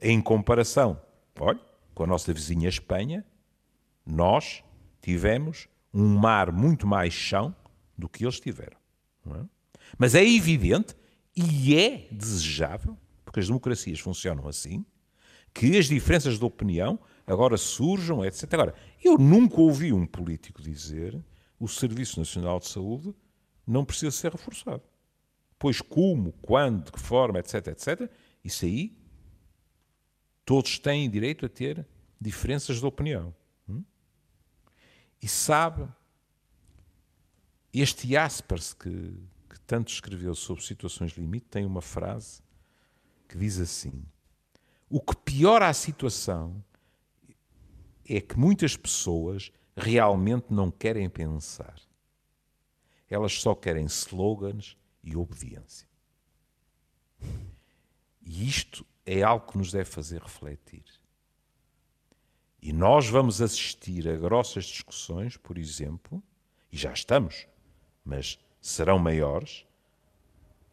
em 0.00 0.20
comparação, 0.20 1.00
olha, 1.40 1.60
com 1.94 2.04
a 2.04 2.06
nossa 2.06 2.32
vizinha 2.32 2.68
Espanha, 2.68 3.24
nós 4.04 4.62
tivemos 5.00 5.68
um 5.92 6.18
mar 6.18 6.52
muito 6.52 6.86
mais 6.86 7.14
chão 7.14 7.54
do 7.96 8.08
que 8.08 8.24
eles 8.24 8.38
tiveram. 8.38 8.76
É? 9.26 9.44
Mas 9.96 10.14
é 10.14 10.24
evidente 10.24 10.94
e 11.34 11.74
é 11.74 12.08
desejável, 12.10 12.96
porque 13.24 13.40
as 13.40 13.46
democracias 13.46 13.98
funcionam 13.98 14.46
assim, 14.48 14.84
que 15.56 15.78
as 15.78 15.86
diferenças 15.86 16.38
de 16.38 16.44
opinião 16.44 16.98
agora 17.26 17.56
surjam, 17.56 18.22
etc. 18.22 18.52
Agora, 18.52 18.74
eu 19.02 19.16
nunca 19.16 19.58
ouvi 19.58 19.90
um 19.90 20.06
político 20.06 20.60
dizer 20.60 21.18
o 21.58 21.66
Serviço 21.66 22.18
Nacional 22.18 22.60
de 22.60 22.68
Saúde 22.68 23.14
não 23.66 23.82
precisa 23.82 24.10
ser 24.10 24.32
reforçado. 24.32 24.82
Pois 25.58 25.80
como, 25.80 26.32
quando, 26.42 26.84
de 26.84 26.92
que 26.92 27.00
forma, 27.00 27.38
etc, 27.38 27.68
etc, 27.68 28.12
isso 28.44 28.66
aí 28.66 28.94
todos 30.44 30.78
têm 30.78 31.08
direito 31.08 31.46
a 31.46 31.48
ter 31.48 31.86
diferenças 32.20 32.78
de 32.78 32.84
opinião. 32.84 33.34
Hum? 33.66 33.82
E 35.22 35.26
sabe, 35.26 35.88
este 37.72 38.10
Jaspers 38.10 38.74
que, 38.74 38.90
que 39.48 39.58
tanto 39.66 39.90
escreveu 39.90 40.34
sobre 40.34 40.62
situações 40.62 41.12
limite 41.12 41.46
tem 41.46 41.64
uma 41.64 41.80
frase 41.80 42.42
que 43.26 43.38
diz 43.38 43.58
assim: 43.58 44.04
o 44.88 45.00
que 45.00 45.16
piora 45.16 45.68
a 45.68 45.74
situação 45.74 46.62
é 48.08 48.20
que 48.20 48.38
muitas 48.38 48.76
pessoas 48.76 49.50
realmente 49.76 50.46
não 50.50 50.70
querem 50.70 51.08
pensar. 51.08 51.80
Elas 53.10 53.40
só 53.40 53.54
querem 53.54 53.86
slogans 53.86 54.76
e 55.02 55.16
obediência. 55.16 55.88
E 58.22 58.48
isto 58.48 58.86
é 59.04 59.22
algo 59.22 59.50
que 59.50 59.58
nos 59.58 59.72
deve 59.72 59.90
fazer 59.90 60.22
refletir. 60.22 60.84
E 62.60 62.72
nós 62.72 63.08
vamos 63.08 63.40
assistir 63.40 64.08
a 64.08 64.16
grossas 64.16 64.64
discussões, 64.64 65.36
por 65.36 65.58
exemplo, 65.58 66.22
e 66.72 66.76
já 66.76 66.92
estamos, 66.92 67.46
mas 68.04 68.38
serão 68.60 68.98
maiores, 68.98 69.64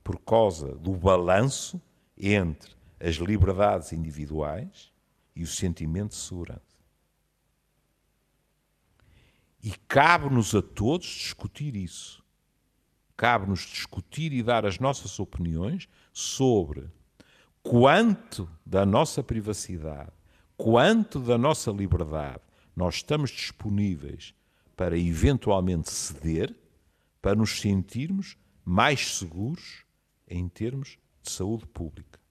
por 0.03 0.19
causa 0.19 0.75
do 0.75 0.95
balanço 0.95 1.81
entre 2.17 2.75
as 3.03 3.15
liberdades 3.15 3.91
individuais 3.91 4.91
e 5.35 5.43
o 5.43 5.47
sentimento 5.47 6.11
de 6.11 6.15
segurança. 6.15 6.61
E 9.61 9.71
cabe-nos 9.87 10.55
a 10.55 10.61
todos 10.61 11.07
discutir 11.07 11.75
isso. 11.75 12.23
Cabe-nos 13.17 13.59
discutir 13.59 14.31
e 14.31 14.41
dar 14.41 14.65
as 14.65 14.79
nossas 14.79 15.19
opiniões 15.19 15.87
sobre 16.13 16.89
quanto 17.61 18.49
da 18.65 18.85
nossa 18.85 19.21
privacidade, 19.21 20.11
quanto 20.55 21.19
da 21.19 21.37
nossa 21.37 21.71
liberdade 21.71 22.41
nós 22.75 22.95
estamos 22.95 23.31
disponíveis 23.31 24.33
para 24.75 24.97
eventualmente 24.97 25.91
ceder, 25.91 26.55
para 27.21 27.35
nos 27.35 27.59
sentirmos 27.59 28.37
mais 28.65 29.17
seguros 29.17 29.83
em 30.27 30.47
termos 30.47 30.97
de 31.21 31.31
saúde 31.31 31.65
pública. 31.67 32.22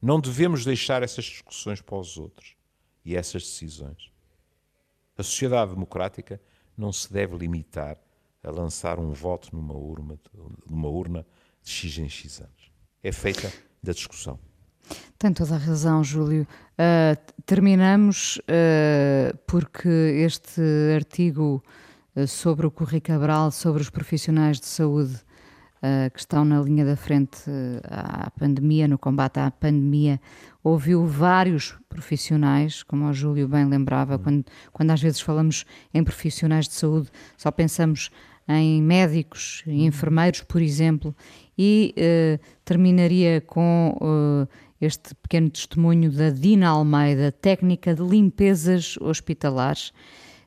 Não 0.00 0.20
devemos 0.20 0.64
deixar 0.64 1.02
essas 1.02 1.24
discussões 1.24 1.80
para 1.80 1.96
os 1.96 2.16
outros 2.16 2.56
e 3.04 3.16
essas 3.16 3.42
decisões. 3.42 4.10
A 5.16 5.22
sociedade 5.22 5.72
democrática 5.72 6.40
não 6.76 6.92
se 6.92 7.12
deve 7.12 7.36
limitar 7.36 7.98
a 8.42 8.50
lançar 8.50 8.98
um 9.00 9.12
voto 9.12 9.48
numa 9.52 9.74
urna, 9.74 10.18
numa 10.68 10.88
urna 10.88 11.26
de 11.62 11.70
X 11.70 11.98
em 11.98 12.08
X 12.08 12.40
anos. 12.40 12.70
É 13.02 13.10
feita 13.10 13.52
da 13.82 13.92
discussão. 13.92 14.38
Tem 15.18 15.32
toda 15.32 15.56
a 15.56 15.58
razão, 15.58 16.02
Júlio. 16.04 16.46
Uh, 16.74 17.32
terminamos 17.44 18.38
uh, 18.38 19.36
porque 19.46 19.88
este 19.88 20.62
artigo 20.94 21.62
uh, 22.14 22.26
sobre 22.26 22.66
o 22.66 22.70
Corri 22.70 23.00
Cabral, 23.00 23.50
sobre 23.50 23.82
os 23.82 23.90
profissionais 23.90 24.60
de 24.60 24.66
saúde 24.66 25.20
que 26.12 26.18
estão 26.18 26.44
na 26.44 26.60
linha 26.60 26.84
da 26.84 26.96
frente 26.96 27.42
à 27.84 28.30
pandemia, 28.30 28.88
no 28.88 28.98
combate 28.98 29.38
à 29.38 29.50
pandemia, 29.50 30.20
ouviu 30.62 31.06
vários 31.06 31.76
profissionais, 31.88 32.82
como 32.82 33.06
o 33.06 33.12
Júlio 33.12 33.48
bem 33.48 33.64
lembrava, 33.66 34.16
hum. 34.16 34.18
quando, 34.18 34.44
quando 34.72 34.90
às 34.90 35.00
vezes 35.00 35.20
falamos 35.20 35.64
em 35.94 36.02
profissionais 36.02 36.66
de 36.66 36.74
saúde, 36.74 37.08
só 37.36 37.50
pensamos 37.50 38.10
em 38.48 38.82
médicos 38.82 39.62
e 39.66 39.84
enfermeiros, 39.84 40.42
por 40.42 40.62
exemplo, 40.62 41.14
e 41.56 41.94
terminaria 42.64 43.42
com 43.42 44.46
este 44.80 45.14
pequeno 45.16 45.50
testemunho 45.50 46.10
da 46.10 46.30
Dina 46.30 46.68
Almeida, 46.68 47.32
técnica 47.32 47.94
de 47.94 48.02
limpezas 48.02 48.96
hospitalares. 49.00 49.92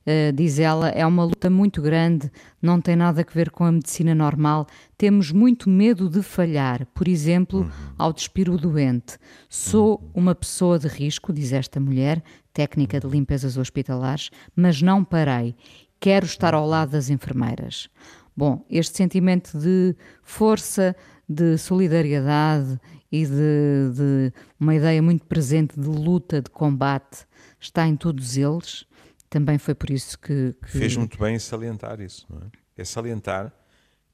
Uh, 0.02 0.34
diz 0.34 0.58
ela, 0.58 0.90
é 0.90 1.06
uma 1.06 1.24
luta 1.24 1.50
muito 1.50 1.82
grande, 1.82 2.32
não 2.60 2.82
tem 2.82 2.96
nada 2.96 3.22
a 3.22 3.34
ver 3.34 3.52
com 3.52 3.64
a 3.64 3.72
medicina 3.72 4.16
normal. 4.16 4.66
Temos 4.98 5.32
muito 5.32 5.70
medo 5.70 6.10
de 6.10 6.24
falhar, 6.24 6.88
por 6.88 7.08
exemplo, 7.08 7.62
uhum. 7.62 7.70
ao 7.98 8.12
despir 8.12 8.50
o 8.50 8.58
doente. 8.58 9.18
Sou 9.48 10.00
uhum. 10.00 10.10
uma 10.16 10.36
pessoa 10.36 10.80
de 10.80 10.88
risco, 10.88 11.32
diz 11.32 11.54
esta 11.54 11.80
mulher, 11.80 12.24
técnica 12.52 13.00
de 13.00 13.08
limpezas 13.08 13.58
hospitalares, 13.58 14.32
mas 14.56 14.82
não 14.82 15.04
parei. 15.04 15.56
Quero 16.00 16.26
estar 16.26 16.54
ao 16.54 16.66
lado 16.66 16.92
das 16.92 17.10
enfermeiras. 17.10 17.88
Bom, 18.36 18.66
este 18.70 18.98
sentimento 18.98 19.58
de 19.58 19.96
força, 20.24 20.96
de 21.28 21.58
solidariedade 21.58 22.80
e 23.12 23.26
de, 23.26 23.92
de, 23.94 24.34
uma 24.60 24.74
ideia 24.74 25.02
muito 25.02 25.26
presente 25.26 25.80
de 25.80 25.88
luta, 25.88 26.42
de 26.42 26.50
combate, 26.50 27.26
está 27.60 27.88
em 27.88 27.96
todos 27.96 28.38
eles. 28.38 28.86
Também 29.32 29.58
foi 29.58 29.74
por 29.74 29.90
isso 29.90 30.20
que. 30.20 30.54
que... 30.62 30.72
Fez 30.72 30.98
muito 30.98 31.18
bem 31.18 31.36
em 31.36 31.40
salientar 31.40 32.02
isso, 32.02 32.28
não 32.30 32.40
é? 32.40 32.52
É 32.76 32.84
salientar 32.84 33.54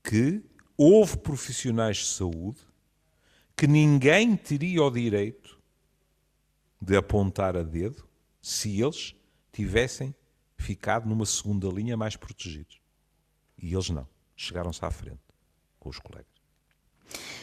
que 0.03 0.43
houve 0.77 1.17
profissionais 1.17 1.97
de 1.97 2.05
saúde 2.05 2.59
que 3.55 3.65
ninguém 3.65 4.37
teria 4.37 4.83
o 4.83 4.91
direito 4.91 5.57
de 6.79 6.95
apontar 6.95 7.57
a 7.57 7.63
dedo 7.63 8.07
se 8.39 8.79
eles 8.79 9.15
tivessem 9.51 10.13
ficado 10.55 11.09
numa 11.09 11.25
segunda 11.25 11.67
linha 11.67 11.97
mais 11.97 12.15
protegidos. 12.15 12.79
E 13.57 13.73
eles 13.73 13.89
não. 13.89 14.07
Chegaram-se 14.35 14.85
à 14.85 14.91
frente 14.91 15.17
com 15.79 15.89
os 15.89 15.97
colegas. 15.97 16.27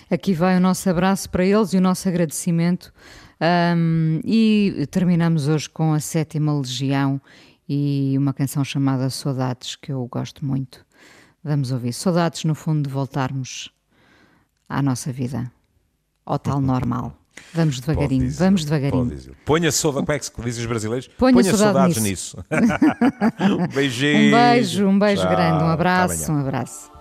Aqui 0.09 0.33
vai 0.33 0.57
o 0.57 0.61
nosso 0.61 0.89
abraço 0.89 1.29
para 1.29 1.45
eles 1.45 1.73
e 1.73 1.79
o 1.79 1.81
nosso 1.81 2.09
agradecimento. 2.09 2.95
Um, 3.77 4.21
e 4.25 4.87
terminamos 4.93 5.49
hoje 5.49 5.69
com 5.69 5.93
a 5.93 5.99
sétima 5.99 6.57
Legião 6.57 7.21
e 7.69 8.15
uma 8.19 8.33
canção 8.33 8.65
chamada 8.65 9.09
Saudades, 9.11 9.77
que 9.77 9.93
eu 9.93 10.07
gosto 10.07 10.45
muito. 10.45 10.85
Vamos 11.43 11.73
ouvir. 11.73 11.93
Saudades, 11.93 12.45
no 12.45 12.55
fundo, 12.55 12.89
de 12.89 12.93
voltarmos 12.93 13.71
à 14.69 14.81
nossa 14.83 15.13
vida, 15.13 15.51
ao 16.25 16.39
tal 16.39 16.61
normal. 16.63 17.17
Vamos 17.53 17.81
devagarinho, 17.81 18.31
vamos 18.31 18.65
devagarinho. 18.65 19.35
Ponha 19.45 19.73
saudades, 19.73 20.29
como 20.29 20.47
é 20.47 20.49
que 20.49 20.55
se 20.55 20.57
diz 20.57 20.59
os 20.59 20.67
brasileiros? 20.67 21.09
Ponha, 21.19 21.35
Ponha 21.35 21.55
saudades, 21.55 21.97
nisso. 22.01 22.37
nisso. 22.39 22.45
um 23.61 23.67
beijinho. 23.69 24.29
Um 24.35 24.39
beijo, 24.39 24.87
um 24.87 24.99
beijo 24.99 25.23
Tchau. 25.23 25.31
grande, 25.31 25.65
um 25.65 25.69
abraço, 25.69 26.33
um 26.33 26.39
abraço. 26.39 26.94